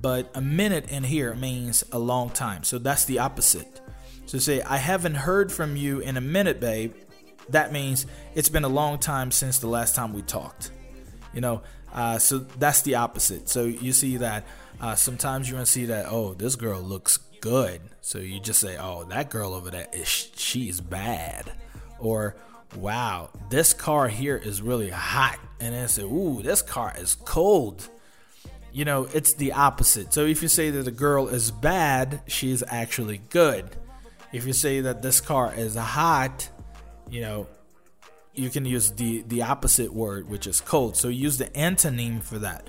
But 0.00 0.30
a 0.34 0.40
minute 0.42 0.90
in 0.90 1.04
here 1.04 1.34
means 1.34 1.82
a 1.92 1.98
long 1.98 2.28
time. 2.30 2.64
So 2.64 2.78
that's 2.78 3.06
the 3.06 3.20
opposite. 3.20 3.80
So 4.26 4.38
say, 4.38 4.60
I 4.62 4.76
haven't 4.76 5.14
heard 5.14 5.50
from 5.50 5.76
you 5.76 6.00
in 6.00 6.16
a 6.16 6.20
minute, 6.20 6.60
babe. 6.60 6.94
That 7.48 7.72
means 7.72 8.06
it's 8.34 8.48
been 8.48 8.64
a 8.64 8.68
long 8.68 8.98
time 8.98 9.30
since 9.30 9.58
the 9.58 9.66
last 9.66 9.94
time 9.94 10.12
we 10.12 10.22
talked. 10.22 10.70
You 11.34 11.40
know, 11.40 11.62
uh, 11.92 12.18
so 12.18 12.38
that's 12.38 12.82
the 12.82 12.96
opposite. 12.96 13.48
So 13.48 13.64
you 13.64 13.92
see 13.92 14.18
that 14.18 14.44
uh, 14.80 14.94
sometimes 14.94 15.48
you 15.48 15.56
want 15.56 15.66
to 15.66 15.72
see 15.72 15.86
that, 15.86 16.06
oh, 16.08 16.34
this 16.34 16.56
girl 16.56 16.80
looks 16.80 17.18
good. 17.40 17.80
So 18.00 18.18
you 18.18 18.40
just 18.40 18.60
say, 18.60 18.76
oh, 18.78 19.04
that 19.04 19.30
girl 19.30 19.54
over 19.54 19.70
there, 19.70 19.88
is, 19.92 20.08
she's 20.08 20.80
bad. 20.80 21.52
Or, 21.98 22.36
wow, 22.76 23.30
this 23.50 23.74
car 23.74 24.08
here 24.08 24.36
is 24.36 24.62
really 24.62 24.90
hot. 24.90 25.38
And 25.60 25.74
then 25.74 25.88
say, 25.88 26.02
ooh, 26.02 26.42
this 26.42 26.62
car 26.62 26.94
is 26.98 27.14
cold. 27.14 27.88
You 28.72 28.84
know, 28.84 29.06
it's 29.12 29.34
the 29.34 29.52
opposite. 29.52 30.12
So 30.14 30.24
if 30.24 30.42
you 30.42 30.48
say 30.48 30.70
that 30.70 30.88
a 30.88 30.92
girl 30.92 31.28
is 31.28 31.50
bad, 31.50 32.22
she's 32.26 32.62
actually 32.66 33.20
good. 33.30 33.76
If 34.32 34.46
you 34.46 34.54
say 34.54 34.80
that 34.80 35.02
this 35.02 35.20
car 35.20 35.52
is 35.54 35.74
hot, 35.76 36.48
you 37.12 37.20
know, 37.20 37.46
you 38.34 38.48
can 38.48 38.64
use 38.64 38.90
the 38.92 39.22
the 39.28 39.42
opposite 39.42 39.92
word 39.92 40.28
which 40.28 40.46
is 40.46 40.62
cold 40.62 40.96
so 40.96 41.08
use 41.08 41.36
the 41.36 41.44
antonym 41.48 42.22
for 42.22 42.38
that. 42.38 42.66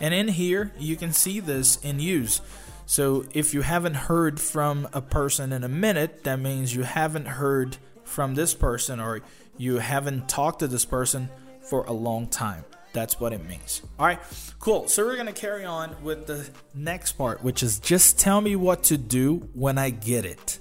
And 0.00 0.12
in 0.12 0.26
here 0.28 0.72
you 0.78 0.96
can 0.96 1.12
see 1.12 1.38
this 1.38 1.76
in 1.84 2.00
use. 2.00 2.40
So 2.86 3.24
if 3.32 3.54
you 3.54 3.62
haven't 3.62 3.94
heard 3.94 4.40
from 4.40 4.88
a 4.92 5.00
person 5.00 5.52
in 5.52 5.62
a 5.62 5.68
minute 5.68 6.24
that 6.24 6.40
means 6.40 6.74
you 6.74 6.82
haven't 6.82 7.26
heard 7.26 7.76
from 8.02 8.34
this 8.34 8.54
person 8.54 8.98
or 8.98 9.22
you 9.56 9.78
haven't 9.78 10.28
talked 10.28 10.58
to 10.58 10.66
this 10.66 10.84
person 10.84 11.30
for 11.62 11.84
a 11.84 11.92
long 11.92 12.26
time. 12.26 12.64
That's 12.92 13.20
what 13.20 13.32
it 13.32 13.44
means. 13.48 13.82
All 14.00 14.06
right 14.06 14.18
cool. 14.58 14.88
So 14.88 15.04
we're 15.04 15.14
going 15.14 15.26
to 15.26 15.32
carry 15.32 15.64
on 15.64 15.94
with 16.02 16.26
the 16.26 16.48
next 16.74 17.12
part 17.12 17.44
which 17.44 17.62
is 17.62 17.78
just 17.78 18.18
tell 18.18 18.40
me 18.40 18.56
what 18.56 18.82
to 18.84 18.98
do 18.98 19.48
when 19.54 19.78
i 19.78 19.90
get 19.90 20.24
it 20.24 20.58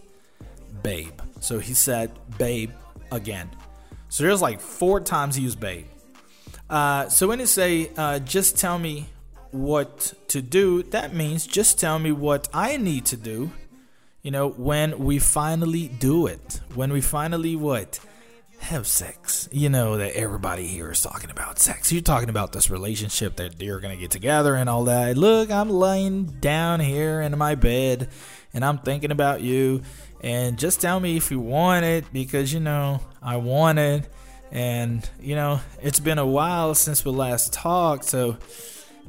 babe. 0.84 1.20
So 1.40 1.58
he 1.58 1.74
said 1.74 2.12
babe 2.38 2.70
again 3.14 3.50
so 4.14 4.24
there's 4.24 4.44
like 4.44 4.62
four 4.62 5.00
times 5.00 5.38
he 5.38 5.42
used 5.42 5.60
babe. 5.60 5.88
Uh, 6.70 7.10
so 7.10 7.28
when 7.28 7.40
you 7.40 7.48
say, 7.48 7.90
uh, 7.98 8.20
just 8.20 8.60
tell 8.60 8.78
me 8.78 9.08
what 9.50 10.14
to 10.28 10.40
do, 10.40 10.84
that 10.84 11.16
means 11.16 11.48
just 11.48 11.80
tell 11.80 11.98
me 11.98 12.12
what 12.12 12.48
I 12.54 12.78
need 12.78 13.06
to 13.06 13.18
do, 13.18 13.52
you 14.22 14.30
know, 14.30 14.50
when 14.50 15.00
we 15.00 15.18
finally 15.18 15.88
do 15.88 16.28
it. 16.28 16.62
When 16.76 16.94
we 16.94 17.02
finally 17.02 17.56
what? 17.56 18.00
Have 18.60 18.86
sex. 18.86 19.50
You 19.52 19.70
know, 19.70 19.98
that 19.98 20.16
everybody 20.16 20.68
here 20.68 20.92
is 20.92 21.02
talking 21.02 21.32
about 21.32 21.58
sex. 21.58 21.92
You're 21.92 22.04
talking 22.04 22.30
about 22.30 22.52
this 22.52 22.70
relationship 22.70 23.38
that 23.38 23.60
you're 23.60 23.80
going 23.80 23.96
to 23.96 24.00
get 24.00 24.12
together 24.12 24.54
and 24.54 24.70
all 24.70 24.84
that. 24.84 25.18
Look, 25.18 25.50
I'm 25.50 25.72
laying 25.72 26.26
down 26.26 26.82
here 26.82 27.20
in 27.20 27.36
my 27.36 27.56
bed 27.56 28.10
and 28.54 28.64
I'm 28.64 28.78
thinking 28.78 29.10
about 29.10 29.42
you 29.42 29.82
and 30.24 30.58
just 30.58 30.80
tell 30.80 31.02
me 31.02 31.18
if 31.18 31.30
you 31.30 31.40
want 31.40 31.84
it 31.84 32.06
because 32.14 32.54
you 32.54 32.62
know 32.62 33.02
I 33.22 33.36
want 33.38 33.78
it. 33.78 34.10
And 34.52 35.08
you 35.20 35.36
know 35.36 35.60
it's 35.82 36.00
been 36.00 36.20
a 36.20 36.26
while 36.26 36.76
since 36.76 37.04
we 37.04 37.12
last 37.12 37.54
talked 37.54 38.06
so 38.06 38.38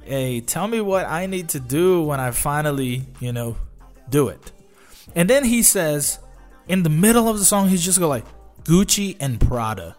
hey 0.03 0.41
tell 0.41 0.67
me 0.67 0.81
what 0.81 1.07
I 1.07 1.27
need 1.27 1.51
to 1.51 1.61
do 1.61 2.03
when 2.03 2.19
I 2.19 2.31
finally 2.31 3.03
you 3.21 3.33
know 3.33 3.57
do 4.09 4.29
it. 4.29 4.53
And 5.15 5.29
then 5.31 5.45
he 5.45 5.63
says 5.63 6.19
in 6.67 6.83
the 6.83 6.91
middle 6.91 7.29
of 7.29 7.39
the 7.39 7.45
song 7.45 7.69
he's 7.69 7.85
just 7.85 7.99
go 7.99 8.09
like 8.09 8.25
Gucci 8.65 9.17
and 9.21 9.39
Prada. 9.39 9.97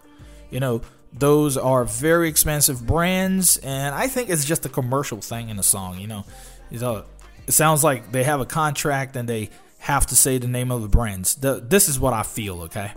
You 0.50 0.60
know 0.60 0.82
those 1.12 1.56
are 1.56 1.84
very 1.84 2.28
expensive 2.28 2.84
brands 2.84 3.56
and 3.58 3.94
I 3.94 4.08
think 4.08 4.28
it's 4.28 4.44
just 4.44 4.66
a 4.66 4.68
commercial 4.68 5.20
thing 5.20 5.48
in 5.48 5.56
the 5.56 5.62
song 5.62 6.00
you 6.00 6.08
know. 6.08 6.24
You 6.70 6.80
know 6.80 7.04
it 7.46 7.52
sounds 7.52 7.84
like 7.84 8.10
they 8.10 8.24
have 8.24 8.40
a 8.40 8.46
contract 8.46 9.14
and 9.14 9.28
they 9.28 9.50
have 9.86 10.06
to 10.06 10.16
say 10.16 10.36
the 10.38 10.48
name 10.48 10.72
of 10.72 10.82
the 10.82 10.88
brands. 10.88 11.36
The, 11.36 11.60
this 11.60 11.88
is 11.88 12.00
what 12.00 12.12
I 12.12 12.24
feel, 12.24 12.62
okay? 12.62 12.92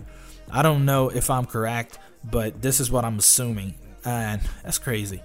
I 0.50 0.62
don't 0.62 0.84
know 0.84 1.08
if 1.08 1.30
I'm 1.30 1.46
correct, 1.46 2.00
but 2.24 2.60
this 2.60 2.80
is 2.80 2.90
what 2.90 3.04
I'm 3.04 3.16
assuming. 3.16 3.74
And 4.04 4.40
that's 4.64 4.78
crazy. 4.78 5.22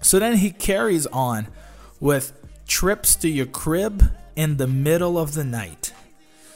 So 0.00 0.18
then 0.18 0.36
he 0.36 0.50
carries 0.50 1.06
on 1.08 1.48
with 2.00 2.32
trips 2.66 3.16
to 3.16 3.28
your 3.28 3.44
crib 3.44 4.10
in 4.34 4.56
the 4.56 4.66
middle 4.66 5.18
of 5.18 5.34
the 5.34 5.44
night. 5.44 5.92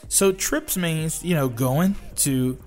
So 0.09 0.31
trips 0.31 0.75
means, 0.77 1.23
you 1.23 1.35
know, 1.35 1.47
going 1.47 1.95
to 2.17 2.57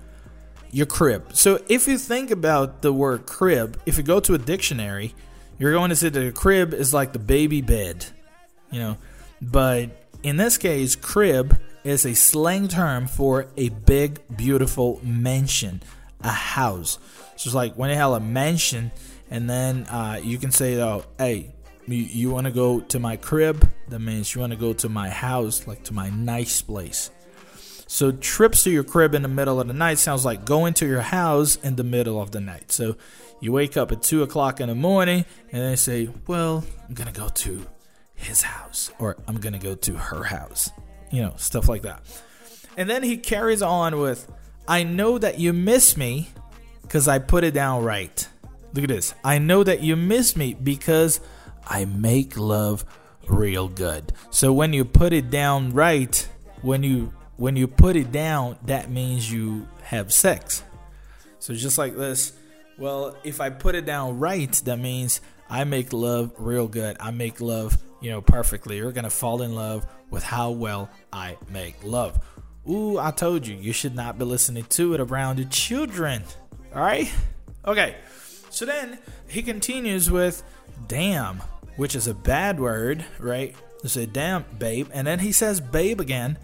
your 0.71 0.85
crib. 0.85 1.35
So 1.35 1.59
if 1.67 1.85
you 1.85 1.97
think 1.97 2.31
about 2.31 2.81
the 2.81 2.93
word 2.93 3.25
crib, 3.25 3.77
if 3.85 3.97
you 3.97 4.03
go 4.03 4.21
to 4.21 4.35
a 4.35 4.37
dictionary, 4.37 5.13
you're 5.59 5.73
going 5.73 5.89
to 5.89 5.97
say 5.97 6.07
that 6.07 6.25
a 6.25 6.31
crib 6.31 6.73
is 6.73 6.93
like 6.93 7.11
the 7.11 7.19
baby 7.19 7.59
bed, 7.59 8.05
you 8.71 8.79
know, 8.79 8.97
but 9.41 9.89
in 10.23 10.37
this 10.37 10.57
case, 10.57 10.95
crib 10.95 11.59
is 11.83 12.05
a 12.05 12.13
slang 12.13 12.67
term 12.67 13.07
for 13.07 13.47
a 13.57 13.69
big, 13.69 14.21
beautiful 14.35 14.99
mansion, 15.03 15.81
a 16.21 16.29
house. 16.29 16.99
So 17.35 17.47
it's 17.47 17.55
like 17.55 17.75
when 17.75 17.89
you 17.89 17.95
have 17.95 18.11
a 18.11 18.19
mansion, 18.19 18.91
and 19.29 19.49
then 19.49 19.85
uh, 19.85 20.19
you 20.21 20.37
can 20.37 20.51
say, 20.51 20.79
"Oh, 20.81 21.05
hey, 21.17 21.53
you, 21.87 21.97
you 21.97 22.29
want 22.29 22.45
to 22.45 22.51
go 22.51 22.81
to 22.81 22.99
my 22.99 23.17
crib?" 23.17 23.67
That 23.89 23.99
means 23.99 24.33
you 24.35 24.41
want 24.41 24.53
to 24.53 24.59
go 24.59 24.73
to 24.73 24.89
my 24.89 25.09
house, 25.09 25.67
like 25.67 25.83
to 25.85 25.93
my 25.93 26.09
nice 26.09 26.61
place. 26.61 27.09
So 27.87 28.11
trips 28.11 28.63
to 28.63 28.69
your 28.69 28.85
crib 28.85 29.15
in 29.15 29.21
the 29.21 29.27
middle 29.27 29.59
of 29.59 29.67
the 29.67 29.73
night 29.73 29.97
sounds 29.97 30.23
like 30.23 30.45
going 30.45 30.73
to 30.75 30.87
your 30.87 31.01
house 31.01 31.57
in 31.57 31.75
the 31.75 31.83
middle 31.83 32.21
of 32.21 32.31
the 32.31 32.39
night. 32.39 32.71
So 32.71 32.95
you 33.41 33.51
wake 33.51 33.75
up 33.75 33.91
at 33.91 34.01
two 34.01 34.23
o'clock 34.23 34.61
in 34.61 34.69
the 34.69 34.75
morning, 34.75 35.25
and 35.51 35.63
they 35.63 35.75
say, 35.75 36.09
"Well, 36.27 36.63
I'm 36.87 36.93
gonna 36.93 37.11
go 37.11 37.27
to 37.27 37.65
his 38.21 38.41
house 38.43 38.91
or 38.99 39.17
I'm 39.27 39.39
going 39.39 39.53
to 39.53 39.59
go 39.59 39.75
to 39.75 39.93
her 39.93 40.23
house. 40.23 40.71
You 41.11 41.23
know, 41.23 41.33
stuff 41.37 41.67
like 41.67 41.81
that. 41.81 42.01
And 42.77 42.89
then 42.89 43.03
he 43.03 43.17
carries 43.17 43.61
on 43.61 43.99
with, 43.99 44.31
I 44.67 44.83
know 44.83 45.17
that 45.17 45.39
you 45.39 45.51
miss 45.51 45.97
me 45.97 46.29
because 46.83 47.07
I 47.07 47.19
put 47.19 47.43
it 47.43 47.53
down 47.53 47.83
right. 47.83 48.27
Look 48.73 48.83
at 48.83 48.89
this. 48.89 49.13
I 49.23 49.37
know 49.37 49.63
that 49.63 49.81
you 49.81 49.95
miss 49.95 50.35
me 50.35 50.53
because 50.53 51.19
I 51.67 51.85
make 51.85 52.37
love 52.37 52.85
real 53.27 53.67
good. 53.67 54.13
So 54.29 54.53
when 54.53 54.71
you 54.71 54.85
put 54.85 55.13
it 55.13 55.29
down 55.29 55.73
right, 55.73 56.27
when 56.61 56.83
you 56.83 57.13
when 57.37 57.55
you 57.55 57.67
put 57.67 57.95
it 57.95 58.11
down, 58.11 58.57
that 58.65 58.89
means 58.89 59.31
you 59.31 59.67
have 59.83 60.13
sex. 60.13 60.63
So 61.39 61.53
just 61.55 61.77
like 61.77 61.95
this, 61.97 62.33
well, 62.77 63.17
if 63.23 63.41
I 63.41 63.49
put 63.49 63.73
it 63.73 63.85
down 63.85 64.19
right, 64.19 64.51
that 64.65 64.77
means 64.77 65.21
I 65.49 65.63
make 65.63 65.91
love 65.91 66.31
real 66.37 66.67
good. 66.67 66.97
I 66.99 67.11
make 67.11 67.41
love 67.41 67.77
you 68.01 68.09
know, 68.09 68.21
perfectly. 68.21 68.77
You're 68.77 68.91
going 68.91 69.05
to 69.05 69.09
fall 69.09 69.41
in 69.41 69.55
love 69.55 69.85
with 70.09 70.23
how 70.23 70.51
well 70.51 70.89
I 71.13 71.37
make 71.49 71.83
love. 71.83 72.19
Ooh, 72.69 72.99
I 72.99 73.11
told 73.11 73.47
you, 73.47 73.55
you 73.55 73.73
should 73.73 73.95
not 73.95 74.19
be 74.19 74.25
listening 74.25 74.65
to 74.65 74.93
it 74.93 74.99
around 74.99 75.39
your 75.39 75.47
children. 75.47 76.23
All 76.75 76.81
right? 76.81 77.11
Okay. 77.65 77.95
So 78.49 78.65
then 78.65 78.99
he 79.27 79.41
continues 79.41 80.11
with 80.11 80.43
damn, 80.87 81.41
which 81.77 81.95
is 81.95 82.07
a 82.07 82.13
bad 82.13 82.59
word, 82.59 83.05
right? 83.19 83.55
He 83.81 83.87
said, 83.87 84.13
damn, 84.13 84.45
babe. 84.59 84.89
And 84.93 85.07
then 85.07 85.19
he 85.19 85.31
says, 85.31 85.59
babe 85.59 85.99
again. 86.01 86.37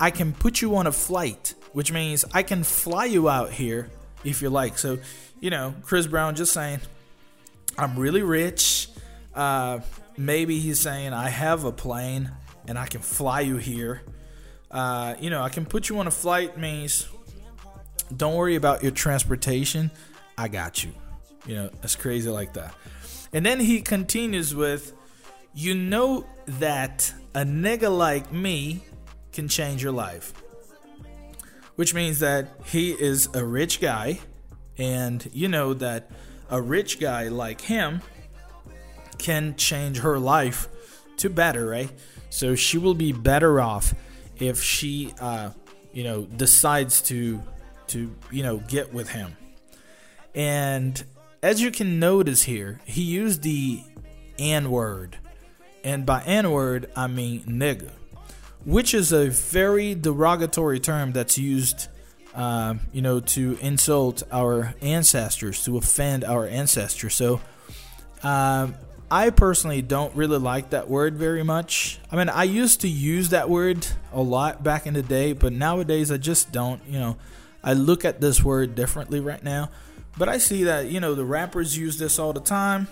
I 0.00 0.10
can 0.12 0.32
put 0.32 0.62
you 0.62 0.76
on 0.76 0.86
a 0.86 0.92
flight, 0.92 1.54
which 1.72 1.90
means 1.90 2.24
I 2.32 2.44
can 2.44 2.62
fly 2.62 3.06
you 3.06 3.28
out 3.28 3.50
here 3.50 3.90
if 4.22 4.42
you 4.42 4.50
like. 4.50 4.78
So, 4.78 4.98
you 5.40 5.50
know, 5.50 5.74
Chris 5.82 6.06
Brown 6.06 6.36
just 6.36 6.52
saying, 6.52 6.80
I'm 7.76 7.98
really 7.98 8.22
rich. 8.22 8.88
Uh, 9.34 9.80
maybe 10.18 10.58
he's 10.58 10.80
saying, 10.80 11.12
I 11.12 11.28
have 11.28 11.64
a 11.64 11.72
plane 11.72 12.30
and 12.66 12.78
I 12.78 12.86
can 12.86 13.00
fly 13.00 13.40
you 13.40 13.56
here. 13.56 14.02
Uh, 14.70 15.14
you 15.20 15.30
know, 15.30 15.42
I 15.42 15.48
can 15.48 15.64
put 15.64 15.88
you 15.88 15.98
on 15.98 16.06
a 16.06 16.10
flight 16.10 16.58
means 16.58 17.08
don't 18.14 18.34
worry 18.34 18.56
about 18.56 18.82
your 18.82 18.92
transportation. 18.92 19.90
I 20.36 20.48
got 20.48 20.84
you. 20.84 20.92
You 21.46 21.54
know, 21.54 21.70
it's 21.82 21.96
crazy 21.96 22.28
like 22.28 22.54
that. 22.54 22.74
And 23.32 23.44
then 23.44 23.60
he 23.60 23.80
continues 23.80 24.54
with, 24.54 24.92
You 25.54 25.74
know 25.74 26.26
that 26.46 27.12
a 27.34 27.40
nigga 27.40 27.96
like 27.96 28.32
me 28.32 28.82
can 29.32 29.48
change 29.48 29.82
your 29.82 29.92
life. 29.92 30.32
Which 31.76 31.94
means 31.94 32.20
that 32.20 32.48
he 32.64 32.90
is 32.90 33.28
a 33.34 33.44
rich 33.44 33.80
guy, 33.80 34.18
and 34.78 35.28
you 35.32 35.46
know 35.46 35.74
that 35.74 36.10
a 36.50 36.60
rich 36.60 36.98
guy 36.98 37.28
like 37.28 37.60
him 37.60 38.02
can 39.18 39.56
change 39.56 39.98
her 39.98 40.18
life 40.18 40.68
to 41.18 41.28
better, 41.28 41.66
right? 41.66 41.90
So 42.30 42.54
she 42.54 42.78
will 42.78 42.94
be 42.94 43.12
better 43.12 43.60
off 43.60 43.94
if 44.36 44.62
she, 44.62 45.12
uh, 45.20 45.50
you 45.92 46.04
know, 46.04 46.24
decides 46.24 47.02
to 47.02 47.42
to 47.88 48.14
you 48.30 48.42
know 48.42 48.58
get 48.58 48.92
with 48.92 49.10
him. 49.10 49.36
And 50.34 51.02
as 51.42 51.60
you 51.60 51.70
can 51.70 51.98
notice 51.98 52.42
here, 52.42 52.80
he 52.84 53.02
used 53.02 53.42
the 53.42 53.82
N 54.38 54.70
word, 54.70 55.18
and 55.82 56.06
by 56.06 56.22
N 56.24 56.50
word 56.50 56.90
I 56.94 57.06
mean 57.06 57.44
nigga, 57.44 57.90
which 58.64 58.94
is 58.94 59.12
a 59.12 59.28
very 59.28 59.94
derogatory 59.94 60.80
term 60.80 61.12
that's 61.12 61.38
used. 61.38 61.88
Uh, 62.34 62.74
you 62.92 63.02
know, 63.02 63.18
to 63.18 63.58
insult 63.60 64.22
our 64.30 64.72
ancestors, 64.80 65.64
to 65.64 65.76
offend 65.76 66.22
our 66.22 66.46
ancestors. 66.46 67.16
So, 67.16 67.40
um, 68.22 68.76
I 69.10 69.30
personally 69.30 69.80
don't 69.80 70.14
really 70.14 70.38
like 70.38 70.70
that 70.70 70.88
word 70.88 71.16
very 71.16 71.42
much. 71.42 71.98
I 72.12 72.16
mean, 72.16 72.28
I 72.28 72.44
used 72.44 72.82
to 72.82 72.88
use 72.88 73.30
that 73.30 73.48
word 73.48 73.86
a 74.12 74.20
lot 74.20 74.62
back 74.62 74.86
in 74.86 74.94
the 74.94 75.02
day, 75.02 75.32
but 75.32 75.52
nowadays 75.52 76.10
I 76.12 76.18
just 76.18 76.52
don't. 76.52 76.82
You 76.86 76.98
know, 76.98 77.16
I 77.64 77.72
look 77.72 78.04
at 78.04 78.20
this 78.20 78.42
word 78.44 78.74
differently 78.74 79.20
right 79.20 79.42
now. 79.42 79.70
But 80.18 80.28
I 80.28 80.38
see 80.38 80.64
that, 80.64 80.86
you 80.86 81.00
know, 81.00 81.14
the 81.14 81.24
rappers 81.24 81.78
use 81.78 81.98
this 81.98 82.18
all 82.18 82.32
the 82.32 82.40
time. 82.40 82.88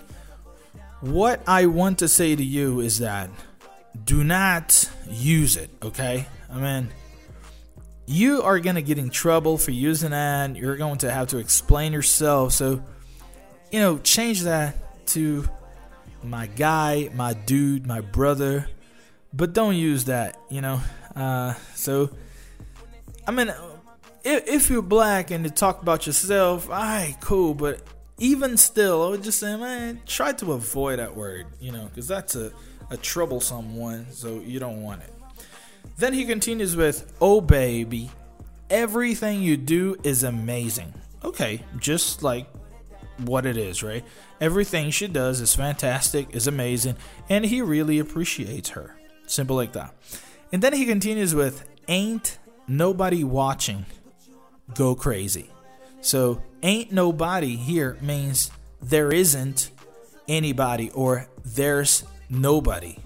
What 1.01 1.41
I 1.45 1.65
want 1.65 1.99
to 1.99 2.07
say 2.07 2.35
to 2.35 2.43
you 2.43 2.79
is 2.79 2.99
that 2.99 3.29
do 4.05 4.23
not 4.23 4.89
use 5.09 5.57
it, 5.57 5.69
okay? 5.83 6.25
I 6.49 6.59
mean, 6.59 6.89
you 8.05 8.41
are 8.41 8.59
going 8.59 8.77
to 8.77 8.81
get 8.81 8.97
in 8.97 9.09
trouble 9.09 9.57
for 9.57 9.71
using 9.71 10.11
that. 10.11 10.55
You're 10.55 10.77
going 10.77 10.99
to 10.99 11.11
have 11.11 11.27
to 11.29 11.37
explain 11.37 11.91
yourself. 11.93 12.53
So, 12.53 12.81
you 13.71 13.79
know, 13.79 13.97
change 13.99 14.43
that 14.43 15.07
to 15.07 15.47
my 16.23 16.47
guy, 16.47 17.09
my 17.13 17.33
dude, 17.33 17.85
my 17.85 18.01
brother. 18.01 18.67
But 19.33 19.53
don't 19.53 19.75
use 19.75 20.05
that, 20.05 20.39
you 20.49 20.61
know? 20.61 20.81
Uh, 21.15 21.53
so, 21.75 22.09
I 23.27 23.31
mean, 23.31 23.53
if, 24.23 24.47
if 24.47 24.69
you're 24.69 24.81
black 24.81 25.31
and 25.31 25.43
you 25.43 25.49
talk 25.49 25.81
about 25.81 26.07
yourself, 26.07 26.69
alright, 26.69 27.17
cool. 27.21 27.53
But 27.53 27.81
even 28.17 28.57
still, 28.57 29.05
I 29.05 29.09
would 29.09 29.23
just 29.23 29.39
say, 29.39 29.55
man, 29.55 30.01
try 30.05 30.33
to 30.33 30.53
avoid 30.53 30.99
that 30.99 31.15
word, 31.15 31.47
you 31.59 31.71
know, 31.71 31.85
because 31.85 32.07
that's 32.07 32.35
a, 32.35 32.51
a 32.89 32.97
troublesome 32.97 33.75
one, 33.75 34.07
so 34.11 34.39
you 34.39 34.59
don't 34.59 34.81
want 34.81 35.03
it. 35.03 35.13
Then 35.97 36.13
he 36.13 36.25
continues 36.25 36.75
with, 36.75 37.11
oh, 37.21 37.41
baby, 37.41 38.11
everything 38.69 39.41
you 39.41 39.57
do 39.57 39.97
is 40.03 40.23
amazing. 40.23 40.93
Okay, 41.23 41.63
just 41.79 42.23
like 42.23 42.47
what 43.19 43.45
it 43.45 43.57
is, 43.57 43.83
right? 43.83 44.05
Everything 44.39 44.91
she 44.91 45.07
does 45.07 45.41
is 45.41 45.55
fantastic, 45.55 46.35
is 46.35 46.47
amazing, 46.47 46.95
and 47.29 47.45
he 47.45 47.61
really 47.61 47.99
appreciates 47.99 48.69
her. 48.69 48.95
Simple 49.25 49.55
like 49.55 49.73
that. 49.73 49.93
And 50.51 50.61
then 50.61 50.73
he 50.73 50.85
continues 50.85 51.35
with, 51.35 51.67
ain't 51.87 52.37
nobody 52.67 53.23
watching 53.23 53.85
go 54.73 54.95
crazy. 54.95 55.49
So, 56.01 56.41
ain't 56.63 56.91
nobody 56.91 57.55
here 57.55 57.97
means 58.01 58.51
there 58.81 59.11
isn't 59.11 59.71
anybody 60.27 60.91
or 60.91 61.27
there's 61.43 62.03
nobody 62.29 62.97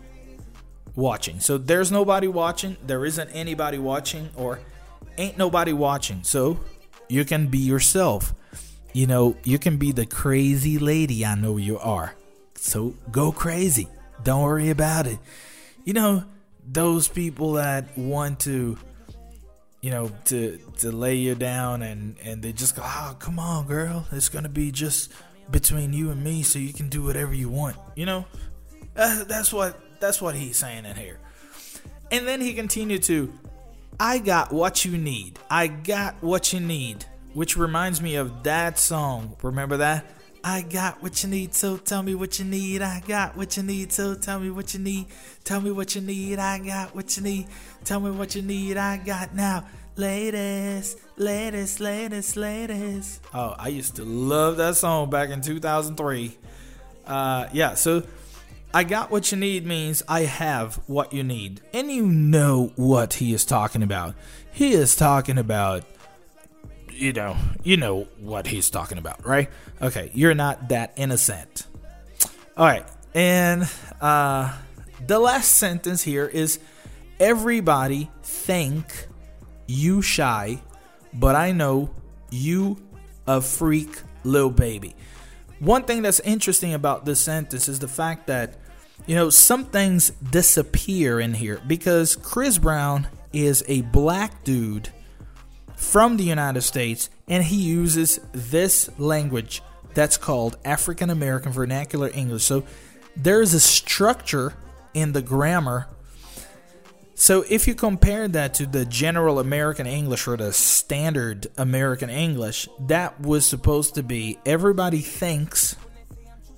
watching. 0.95 1.39
So, 1.39 1.57
there's 1.57 1.91
nobody 1.91 2.27
watching, 2.27 2.77
there 2.85 3.05
isn't 3.05 3.29
anybody 3.29 3.79
watching, 3.79 4.29
or 4.35 4.59
ain't 5.17 5.37
nobody 5.37 5.73
watching. 5.73 6.23
So, 6.23 6.59
you 7.07 7.25
can 7.25 7.47
be 7.47 7.59
yourself. 7.59 8.33
You 8.93 9.07
know, 9.07 9.35
you 9.43 9.57
can 9.57 9.77
be 9.77 9.91
the 9.91 10.05
crazy 10.05 10.77
lady 10.77 11.25
I 11.25 11.35
know 11.35 11.57
you 11.57 11.79
are. 11.79 12.13
So, 12.55 12.95
go 13.11 13.31
crazy. 13.31 13.87
Don't 14.23 14.43
worry 14.43 14.69
about 14.69 15.07
it. 15.07 15.17
You 15.83 15.93
know, 15.93 16.23
those 16.67 17.07
people 17.07 17.53
that 17.53 17.97
want 17.97 18.41
to 18.41 18.77
you 19.81 19.89
know, 19.89 20.11
to 20.25 20.59
to 20.77 20.91
lay 20.91 21.15
you 21.15 21.35
down 21.35 21.81
and 21.81 22.15
and 22.23 22.41
they 22.41 22.53
just 22.53 22.75
go, 22.75 22.83
oh, 22.85 23.15
come 23.19 23.39
on, 23.39 23.65
girl, 23.65 24.05
it's 24.11 24.29
gonna 24.29 24.49
be 24.49 24.71
just 24.71 25.11
between 25.49 25.91
you 25.91 26.11
and 26.11 26.23
me, 26.23 26.43
so 26.43 26.59
you 26.59 26.71
can 26.71 26.87
do 26.87 27.03
whatever 27.03 27.33
you 27.33 27.49
want. 27.49 27.75
You 27.95 28.05
know, 28.05 28.25
uh, 28.95 29.23
that's 29.23 29.51
what 29.51 29.79
that's 29.99 30.21
what 30.21 30.35
he's 30.35 30.57
saying 30.57 30.85
in 30.85 30.95
here. 30.95 31.19
And 32.11 32.27
then 32.27 32.41
he 32.41 32.53
continued 32.53 33.03
to, 33.03 33.33
I 33.99 34.19
got 34.19 34.51
what 34.51 34.85
you 34.85 34.97
need. 34.97 35.39
I 35.49 35.67
got 35.67 36.21
what 36.21 36.53
you 36.53 36.59
need, 36.59 37.05
which 37.33 37.57
reminds 37.57 38.01
me 38.01 38.15
of 38.15 38.43
that 38.43 38.79
song. 38.79 39.35
Remember 39.41 39.77
that? 39.77 40.05
I 40.43 40.63
got 40.63 41.03
what 41.03 41.21
you 41.23 41.29
need, 41.29 41.53
so 41.53 41.77
tell 41.77 42.01
me 42.01 42.15
what 42.15 42.39
you 42.39 42.45
need. 42.45 42.81
I 42.81 43.01
got 43.07 43.37
what 43.37 43.57
you 43.57 43.63
need, 43.63 43.93
so 43.93 44.15
tell 44.15 44.39
me 44.39 44.49
what 44.49 44.73
you 44.73 44.79
need. 44.79 45.05
Tell 45.43 45.61
me 45.61 45.71
what 45.71 45.93
you 45.93 46.01
need. 46.01 46.39
I 46.39 46.57
got 46.57 46.95
what 46.95 47.15
you 47.15 47.21
need. 47.23 47.47
Tell 47.83 47.99
me 47.99 48.09
what 48.09 48.33
you 48.33 48.41
need. 48.41 48.75
I 48.77 48.97
got 48.97 49.35
now. 49.35 49.65
Latest, 49.97 50.97
latest, 51.17 51.79
latest, 51.79 52.37
latest. 52.37 53.21
Oh, 53.33 53.55
I 53.57 53.67
used 53.67 53.97
to 53.97 54.05
love 54.05 54.57
that 54.57 54.77
song 54.77 55.09
back 55.09 55.29
in 55.29 55.41
2003. 55.41 56.37
Uh, 57.05 57.47
yeah, 57.53 57.75
so 57.75 58.03
I 58.73 58.83
got 58.83 59.11
what 59.11 59.31
you 59.31 59.37
need 59.37 59.65
means 59.65 60.01
I 60.07 60.21
have 60.21 60.75
what 60.87 61.13
you 61.13 61.23
need. 61.23 61.61
And 61.73 61.91
you 61.91 62.07
know 62.07 62.71
what 62.77 63.15
he 63.15 63.33
is 63.33 63.45
talking 63.45 63.83
about. 63.83 64.15
He 64.51 64.71
is 64.71 64.95
talking 64.95 65.37
about 65.37 65.83
you 67.01 67.13
know, 67.13 67.35
you 67.63 67.77
know 67.77 68.07
what 68.19 68.47
he's 68.47 68.69
talking 68.69 68.97
about, 68.97 69.25
right? 69.25 69.49
Okay, 69.81 70.11
you're 70.13 70.35
not 70.35 70.69
that 70.69 70.93
innocent. 70.95 71.65
All 72.55 72.65
right, 72.65 72.85
and 73.15 73.67
uh, 73.99 74.55
the 75.07 75.19
last 75.19 75.53
sentence 75.53 76.03
here 76.03 76.27
is 76.27 76.59
everybody 77.19 78.09
think 78.21 79.07
you 79.65 80.01
shy, 80.01 80.61
but 81.13 81.35
I 81.35 81.51
know 81.51 81.89
you 82.29 82.77
a 83.25 83.41
freak 83.41 84.01
little 84.23 84.51
baby. 84.51 84.95
One 85.59 85.83
thing 85.83 86.03
that's 86.03 86.19
interesting 86.19 86.73
about 86.73 87.05
this 87.05 87.19
sentence 87.19 87.67
is 87.67 87.79
the 87.79 87.87
fact 87.87 88.27
that 88.27 88.57
you 89.07 89.15
know 89.15 89.31
some 89.31 89.65
things 89.65 90.11
disappear 90.29 91.19
in 91.19 91.33
here 91.33 91.59
because 91.65 92.15
Chris 92.15 92.59
Brown 92.59 93.07
is 93.33 93.63
a 93.67 93.81
black 93.81 94.43
dude 94.43 94.89
from 95.81 96.15
the 96.15 96.23
United 96.23 96.61
States, 96.61 97.09
and 97.27 97.43
he 97.43 97.57
uses 97.57 98.19
this 98.31 98.89
language 98.99 99.63
that's 99.95 100.15
called 100.15 100.57
African 100.63 101.09
American 101.09 101.51
Vernacular 101.51 102.09
English. 102.13 102.43
So 102.43 102.63
there 103.17 103.41
is 103.41 103.53
a 103.53 103.59
structure 103.59 104.53
in 104.93 105.11
the 105.11 105.23
grammar. 105.23 105.87
So 107.15 107.43
if 107.49 107.67
you 107.67 107.75
compare 107.75 108.27
that 108.27 108.53
to 108.55 108.65
the 108.65 108.85
general 108.85 109.39
American 109.39 109.87
English 109.87 110.27
or 110.27 110.37
the 110.37 110.53
standard 110.53 111.47
American 111.57 112.09
English, 112.09 112.69
that 112.81 113.19
was 113.19 113.45
supposed 113.45 113.95
to 113.95 114.03
be 114.03 114.37
everybody 114.45 114.99
thinks 114.99 115.75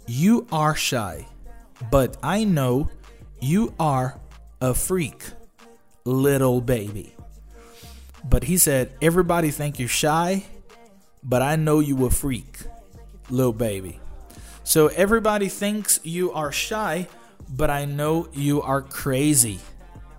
you 0.05 0.45
are 0.51 0.75
shy, 0.75 1.25
but 1.89 2.17
I 2.21 2.43
know 2.43 2.89
you 3.41 3.73
are 3.79 4.19
a 4.61 4.73
freak, 4.73 5.23
little 6.05 6.61
baby. 6.61 7.15
But 8.23 8.45
he 8.45 8.57
said, 8.57 8.93
Everybody 9.01 9.51
think 9.51 9.79
you're 9.79 9.89
shy, 9.89 10.45
but 11.23 11.41
I 11.41 11.55
know 11.55 11.79
you 11.79 12.05
a 12.05 12.09
freak, 12.09 12.59
little 13.29 13.53
baby. 13.53 13.99
So 14.63 14.87
everybody 14.87 15.49
thinks 15.49 15.99
you 16.03 16.31
are 16.31 16.51
shy, 16.51 17.07
but 17.49 17.69
I 17.69 17.85
know 17.85 18.27
you 18.33 18.61
are 18.61 18.81
crazy. 18.81 19.59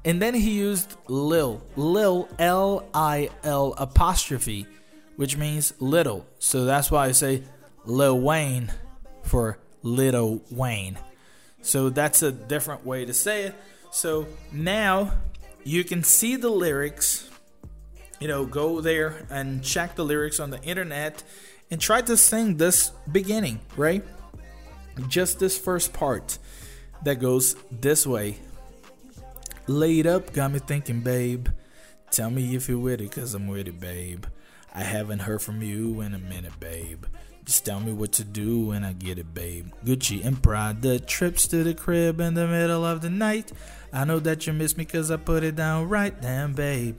And 0.05 0.21
then 0.21 0.35
he 0.35 0.51
used 0.51 0.97
Lil, 1.09 1.63
Lil, 1.77 2.29
L 2.39 2.87
I 2.93 3.31
L 3.43 3.75
apostrophe, 3.79 4.67
which 5.17 5.37
means 5.37 5.73
little. 5.79 6.27
So 6.39 6.67
that's 6.67 6.91
why 6.91 7.07
I 7.07 7.13
say 7.13 7.43
Lil 7.87 8.21
Wayne 8.21 8.71
for 9.23 9.59
Little 9.83 10.43
Wayne. 10.51 10.99
So 11.63 11.89
that's 11.89 12.23
a 12.23 12.31
different 12.31 12.85
way 12.85 13.07
to 13.07 13.15
say 13.15 13.45
it. 13.45 13.55
So 13.91 14.27
now 14.53 15.13
you 15.63 15.85
can 15.85 16.03
see 16.03 16.37
the 16.37 16.51
lyrics 16.51 17.31
you 18.25 18.29
know, 18.29 18.47
go 18.47 18.81
there 18.81 19.27
and 19.29 19.63
check 19.63 19.97
the 19.97 20.03
lyrics 20.03 20.41
on 20.41 20.49
the 20.49 20.59
internet 20.63 21.23
and 21.71 21.79
try 21.79 22.01
to 22.01 22.17
sing 22.17 22.57
this 22.57 22.91
beginning, 23.13 23.61
right? 23.77 24.03
just 25.09 25.41
this 25.41 25.59
first 25.59 25.93
part 25.93 26.39
that 27.03 27.17
goes 27.17 27.55
this 27.71 28.07
way. 28.07 28.39
Laid 29.67 30.07
up, 30.07 30.33
got 30.33 30.53
me 30.53 30.59
thinking, 30.59 31.01
babe. 31.01 31.49
Tell 32.11 32.31
me 32.31 32.57
if 32.57 32.67
you're 32.67 32.79
with 32.79 33.03
it, 33.03 33.13
cause 33.13 33.35
I'm 33.35 33.47
with 33.47 33.69
it, 33.69 33.79
babe. 33.79 34.25
I 34.75 34.85
haven't 34.85 35.19
heard 35.19 35.43
from 35.43 35.61
you 35.61 36.01
in 36.01 36.15
a 36.15 36.19
minute, 36.19 36.59
babe. 36.59 37.05
Just 37.45 37.67
tell 37.67 37.81
me 37.81 37.93
what 37.93 38.13
to 38.13 38.25
do 38.25 38.69
when 38.69 38.85
I 38.85 38.95
get 38.95 39.19
it, 39.19 39.35
babe. 39.35 39.67
Gucci 39.85 40.25
and 40.25 40.43
Prada 40.43 40.99
trips 40.99 41.47
to 41.49 41.63
the 41.63 41.75
crib 41.75 42.21
in 42.21 42.33
the 42.33 42.47
middle 42.47 42.87
of 42.87 43.03
the 43.03 43.11
night. 43.11 43.53
I 43.93 44.05
know 44.05 44.19
that 44.21 44.47
you 44.47 44.55
miss 44.55 44.79
me 44.79 44.87
cause 44.87 45.11
I 45.11 45.19
put 45.19 45.45
it 45.45 45.57
down 45.57 45.91
right, 45.91 46.19
damn, 46.23 46.55
babe. 46.55 46.97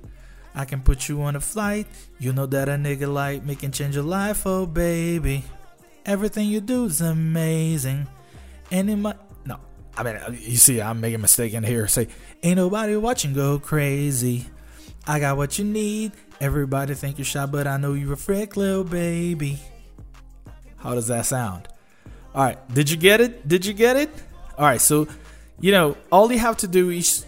I 0.56 0.64
can 0.66 0.82
put 0.82 1.10
you 1.10 1.22
on 1.22 1.36
a 1.36 1.42
flight. 1.42 1.86
You 2.18 2.32
know 2.32 2.46
that 2.46 2.70
a 2.70 2.74
nigga 2.74 3.12
like 3.12 3.44
me 3.44 3.56
can 3.56 3.72
change 3.72 3.96
your 3.96 4.06
life, 4.06 4.44
oh 4.48 4.66
baby. 4.66 5.44
Everything 6.06 6.48
you 6.48 6.62
do 6.62 6.86
is 6.86 7.02
amazing. 7.02 8.08
And 8.72 8.90
in 8.90 9.02
my 9.02 9.16
no, 9.46 9.60
I 9.98 10.04
mean 10.04 10.16
uh, 10.16 10.32
you 10.32 10.56
see 10.58 10.82
I'm 10.82 11.02
making 11.02 11.16
a 11.16 11.20
mistake 11.20 11.54
in 11.54 11.64
here. 11.64 11.88
Say 11.88 12.08
ain't 12.42 12.56
nobody 12.56 12.96
watching 12.96 13.34
go 13.34 13.60
crazy. 13.60 14.46
I 15.06 15.20
got 15.20 15.38
what 15.38 15.60
you 15.60 15.66
need. 15.66 16.14
Everybody 16.40 16.94
think 16.94 17.18
you're 17.18 17.26
shy, 17.26 17.46
but 17.46 17.68
I 17.68 17.78
know 17.78 17.94
you're 17.94 18.14
a 18.14 18.18
freak 18.18 18.56
little 18.58 18.84
baby. 18.84 19.60
How 20.78 20.96
does 20.96 21.08
that 21.08 21.26
sound? 21.26 21.68
All 22.34 22.44
right, 22.44 22.74
did 22.74 22.90
you 22.90 22.98
get 22.98 23.22
it? 23.22 23.48
Did 23.48 23.66
you 23.66 23.74
get 23.74 23.96
it? 23.98 24.10
All 24.58 24.66
right, 24.66 24.82
so 24.82 25.08
you 25.60 25.72
know 25.72 25.98
all 26.12 26.32
you 26.32 26.40
have 26.40 26.58
to 26.58 26.68
do 26.68 26.90
is 26.90 27.26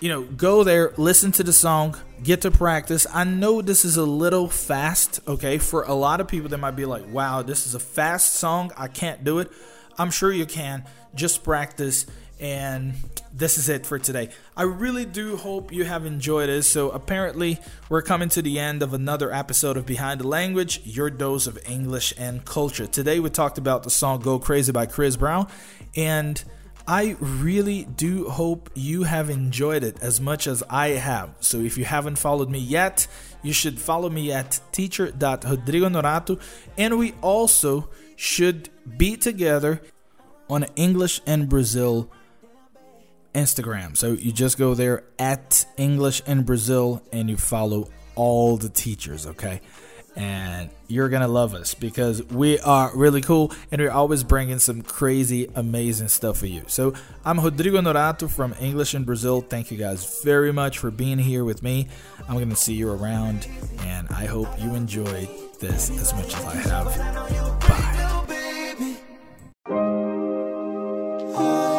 you 0.00 0.08
know, 0.08 0.22
go 0.22 0.64
there, 0.64 0.92
listen 0.96 1.30
to 1.32 1.42
the 1.42 1.52
song, 1.52 1.96
get 2.22 2.40
to 2.42 2.50
practice. 2.50 3.06
I 3.12 3.24
know 3.24 3.60
this 3.60 3.84
is 3.84 3.98
a 3.98 4.04
little 4.04 4.48
fast, 4.48 5.20
okay? 5.28 5.58
For 5.58 5.82
a 5.82 5.92
lot 5.92 6.20
of 6.20 6.28
people, 6.28 6.48
they 6.48 6.56
might 6.56 6.76
be 6.76 6.86
like, 6.86 7.06
wow, 7.12 7.42
this 7.42 7.66
is 7.66 7.74
a 7.74 7.80
fast 7.80 8.34
song. 8.34 8.72
I 8.76 8.88
can't 8.88 9.24
do 9.24 9.40
it. 9.40 9.52
I'm 9.98 10.10
sure 10.10 10.32
you 10.32 10.46
can. 10.46 10.84
Just 11.14 11.44
practice. 11.44 12.06
And 12.40 12.94
this 13.34 13.58
is 13.58 13.68
it 13.68 13.84
for 13.84 13.98
today. 13.98 14.30
I 14.56 14.62
really 14.62 15.04
do 15.04 15.36
hope 15.36 15.70
you 15.70 15.84
have 15.84 16.06
enjoyed 16.06 16.48
this. 16.48 16.66
So, 16.66 16.88
apparently, 16.88 17.58
we're 17.90 18.00
coming 18.00 18.30
to 18.30 18.40
the 18.40 18.58
end 18.58 18.82
of 18.82 18.94
another 18.94 19.30
episode 19.30 19.76
of 19.76 19.84
Behind 19.84 20.20
the 20.20 20.26
Language, 20.26 20.80
your 20.84 21.10
dose 21.10 21.46
of 21.46 21.58
English 21.68 22.14
and 22.16 22.42
culture. 22.46 22.86
Today, 22.86 23.20
we 23.20 23.28
talked 23.28 23.58
about 23.58 23.82
the 23.82 23.90
song 23.90 24.20
Go 24.20 24.38
Crazy 24.38 24.72
by 24.72 24.86
Chris 24.86 25.16
Brown. 25.16 25.48
And 25.94 26.42
I 26.90 27.14
really 27.20 27.84
do 27.84 28.28
hope 28.28 28.68
you 28.74 29.04
have 29.04 29.30
enjoyed 29.30 29.84
it 29.84 29.98
as 30.02 30.20
much 30.20 30.48
as 30.48 30.64
I 30.68 30.88
have. 30.88 31.30
So 31.38 31.58
if 31.60 31.78
you 31.78 31.84
haven't 31.84 32.16
followed 32.16 32.50
me 32.50 32.58
yet, 32.58 33.06
you 33.44 33.52
should 33.52 33.78
follow 33.78 34.10
me 34.10 34.32
at 34.32 34.58
teacher.rodrigonorato 34.72 36.40
and 36.76 36.98
we 36.98 37.12
also 37.22 37.90
should 38.16 38.70
be 38.98 39.16
together 39.16 39.80
on 40.48 40.64
English 40.74 41.20
in 41.28 41.46
Brazil 41.46 42.10
Instagram. 43.36 43.96
So 43.96 44.14
you 44.14 44.32
just 44.32 44.58
go 44.58 44.74
there 44.74 45.04
at 45.16 45.64
English 45.76 46.22
in 46.26 46.42
Brazil 46.42 47.04
and 47.12 47.30
you 47.30 47.36
follow 47.36 47.88
all 48.16 48.56
the 48.56 48.68
teachers, 48.68 49.28
okay? 49.28 49.60
And 50.16 50.70
you're 50.88 51.08
gonna 51.08 51.28
love 51.28 51.54
us 51.54 51.74
because 51.74 52.22
we 52.28 52.58
are 52.60 52.90
really 52.94 53.20
cool 53.20 53.52
and 53.70 53.80
we're 53.80 53.90
always 53.90 54.24
bringing 54.24 54.58
some 54.58 54.82
crazy 54.82 55.48
amazing 55.54 56.08
stuff 56.08 56.38
for 56.38 56.46
you. 56.46 56.62
So 56.66 56.94
i'm 57.24 57.40
rodrigo 57.40 57.80
norato 57.80 58.28
from 58.28 58.54
english 58.60 58.94
in 58.94 59.04
brazil. 59.04 59.40
Thank 59.40 59.70
you 59.70 59.78
guys 59.78 60.22
very 60.22 60.52
much 60.52 60.78
for 60.78 60.90
being 60.90 61.18
here 61.18 61.44
with 61.44 61.62
me. 61.62 61.88
I'm 62.28 62.38
gonna 62.38 62.56
see 62.56 62.74
you 62.74 62.90
around 62.90 63.46
and 63.80 64.08
i 64.10 64.26
hope 64.26 64.48
you 64.60 64.74
enjoyed 64.74 65.28
this 65.60 65.90
as 65.90 66.12
much 66.14 66.34
as 66.34 66.44
i 66.44 66.54
have. 66.56 66.86
Bye 71.34 71.69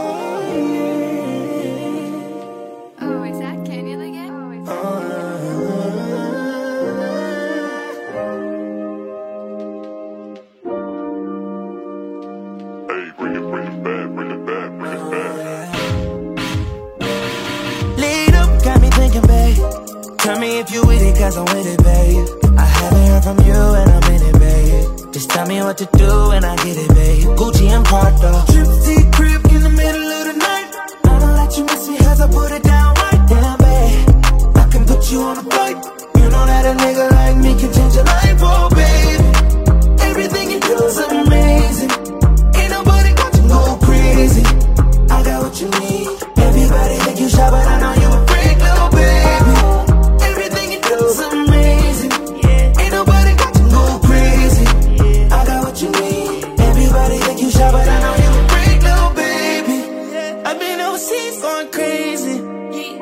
going 61.30 61.72
crazy. 61.72 62.38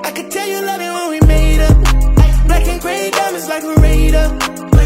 I 0.04 0.12
could 0.12 0.32
tell 0.32 0.48
you 0.48 0.62
love 0.66 0.82
it 0.82 0.92
when 0.98 1.10
we 1.10 1.20
made 1.28 1.62
up. 1.62 1.78
Black 2.48 2.68
and 2.68 2.82
gray 2.82 3.12
diamonds 3.12 3.48
like 3.48 3.64
a 3.64 3.74
radar. 3.82 4.79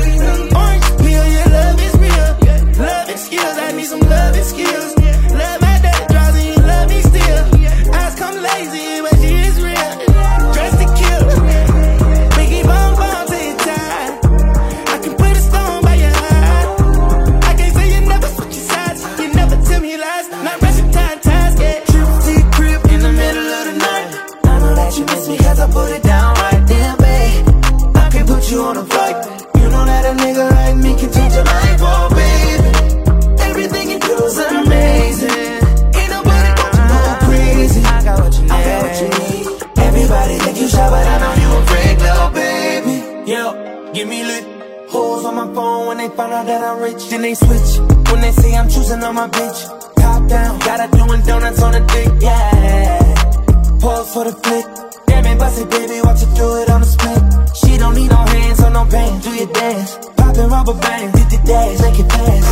Then 47.14 47.22
they 47.22 47.36
switch. 47.36 47.78
When 48.10 48.22
they 48.22 48.32
say 48.32 48.56
I'm 48.58 48.68
choosing 48.68 49.04
on 49.04 49.14
my 49.16 49.28
bitch, 49.28 49.60
top 50.02 50.28
down, 50.28 50.60
got 50.60 50.80
her 50.82 50.90
doing 50.98 51.22
donuts 51.22 51.62
on 51.62 51.72
the 51.74 51.82
dick, 51.94 52.10
yeah. 52.22 53.80
Pause 53.80 54.14
for 54.14 54.24
the 54.26 54.34
flick. 54.44 54.66
Damn 55.08 55.26
it, 55.26 55.38
bust 55.38 55.62
it, 55.62 55.70
baby, 55.70 56.02
watch 56.04 56.22
her 56.22 56.32
do 56.36 56.48
it 56.62 56.70
on 56.70 56.82
the 56.82 56.88
split. 56.88 57.22
She 57.60 57.78
don't 57.78 57.94
need 57.94 58.10
no 58.10 58.18
hands 58.18 58.60
or 58.62 58.72
no 58.72 58.86
pants, 58.86 59.26
do 59.26 59.32
your 59.36 59.52
dance. 59.54 59.98
Poppin' 60.18 60.50
rubber 60.50 60.74
bands, 60.74 61.14
did 61.18 61.30
the 61.34 61.40
dash, 61.46 61.80
make 61.86 62.00
it 62.04 62.10
fast. 62.14 62.50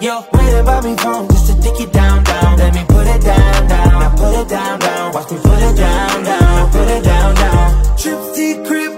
Yo, 0.00 0.14
wait 0.32 0.54
about 0.58 0.84
me 0.84 0.96
phone 0.96 1.28
just 1.28 1.46
to 1.48 1.54
dick 1.60 1.80
it 1.80 1.92
down, 1.92 2.24
down. 2.24 2.58
Let 2.58 2.74
me 2.74 2.84
put 2.88 3.06
it 3.06 3.22
down, 3.22 3.68
down. 3.68 4.00
Now 4.02 4.10
put 4.16 4.34
it 4.40 4.48
down, 4.48 4.78
down. 4.78 5.12
Watch 5.12 5.30
me 5.30 5.38
put 5.38 5.62
it 5.68 5.76
down, 5.76 6.24
down. 6.24 6.70
Put 6.70 6.88
it 6.88 7.04
down, 7.04 7.34
down. 7.34 7.96
Trip 7.96 8.20
to 8.34 8.97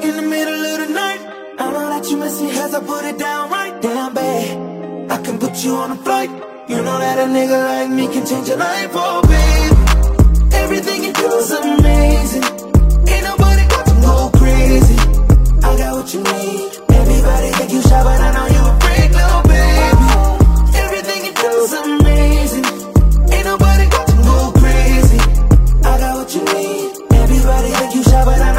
messy 2.20 2.50
as 2.50 2.74
I 2.74 2.80
put 2.80 3.04
it 3.04 3.18
down 3.18 3.50
right 3.50 3.80
down, 3.80 4.14
babe. 4.14 5.10
I 5.10 5.16
can 5.24 5.38
put 5.38 5.64
you 5.64 5.72
on 5.82 5.90
a 5.92 5.96
flight. 5.96 6.30
You 6.68 6.76
know 6.86 6.98
that 7.04 7.16
a 7.24 7.26
nigga 7.36 7.58
like 7.70 7.90
me 7.98 8.04
can 8.12 8.24
change 8.26 8.46
your 8.48 8.58
life, 8.58 8.90
oh 8.92 9.22
babe. 9.32 10.52
Everything 10.62 10.98
you 11.06 11.12
do 11.12 11.28
is 11.42 11.50
amazing. 11.50 12.44
Ain't 13.12 13.24
nobody 13.30 13.64
got 13.72 13.84
to 13.90 13.94
go 14.06 14.16
crazy. 14.38 14.98
I 15.68 15.70
got 15.80 15.92
what 15.96 16.08
you 16.14 16.20
need. 16.32 16.68
Everybody 17.00 17.48
think 17.56 17.72
you 17.72 17.82
shy, 17.88 18.00
but 18.06 18.20
I 18.26 18.30
know 18.36 18.46
you 18.54 18.62
a 18.70 18.74
freak, 18.82 19.10
little 19.20 19.44
baby. 19.54 20.08
Everything 20.84 21.20
you 21.26 21.34
do 21.44 21.50
is 21.66 21.72
amazing. 21.84 22.66
Ain't 23.34 23.46
nobody 23.52 23.84
got 23.96 24.06
to 24.12 24.16
go 24.28 24.36
crazy. 24.60 25.20
I 25.88 25.92
got 26.02 26.12
what 26.18 26.30
you 26.36 26.42
need. 26.52 26.86
Everybody 27.24 27.68
think 27.78 27.94
you 27.96 28.02
shy, 28.04 28.22
but 28.28 28.40
I 28.48 28.49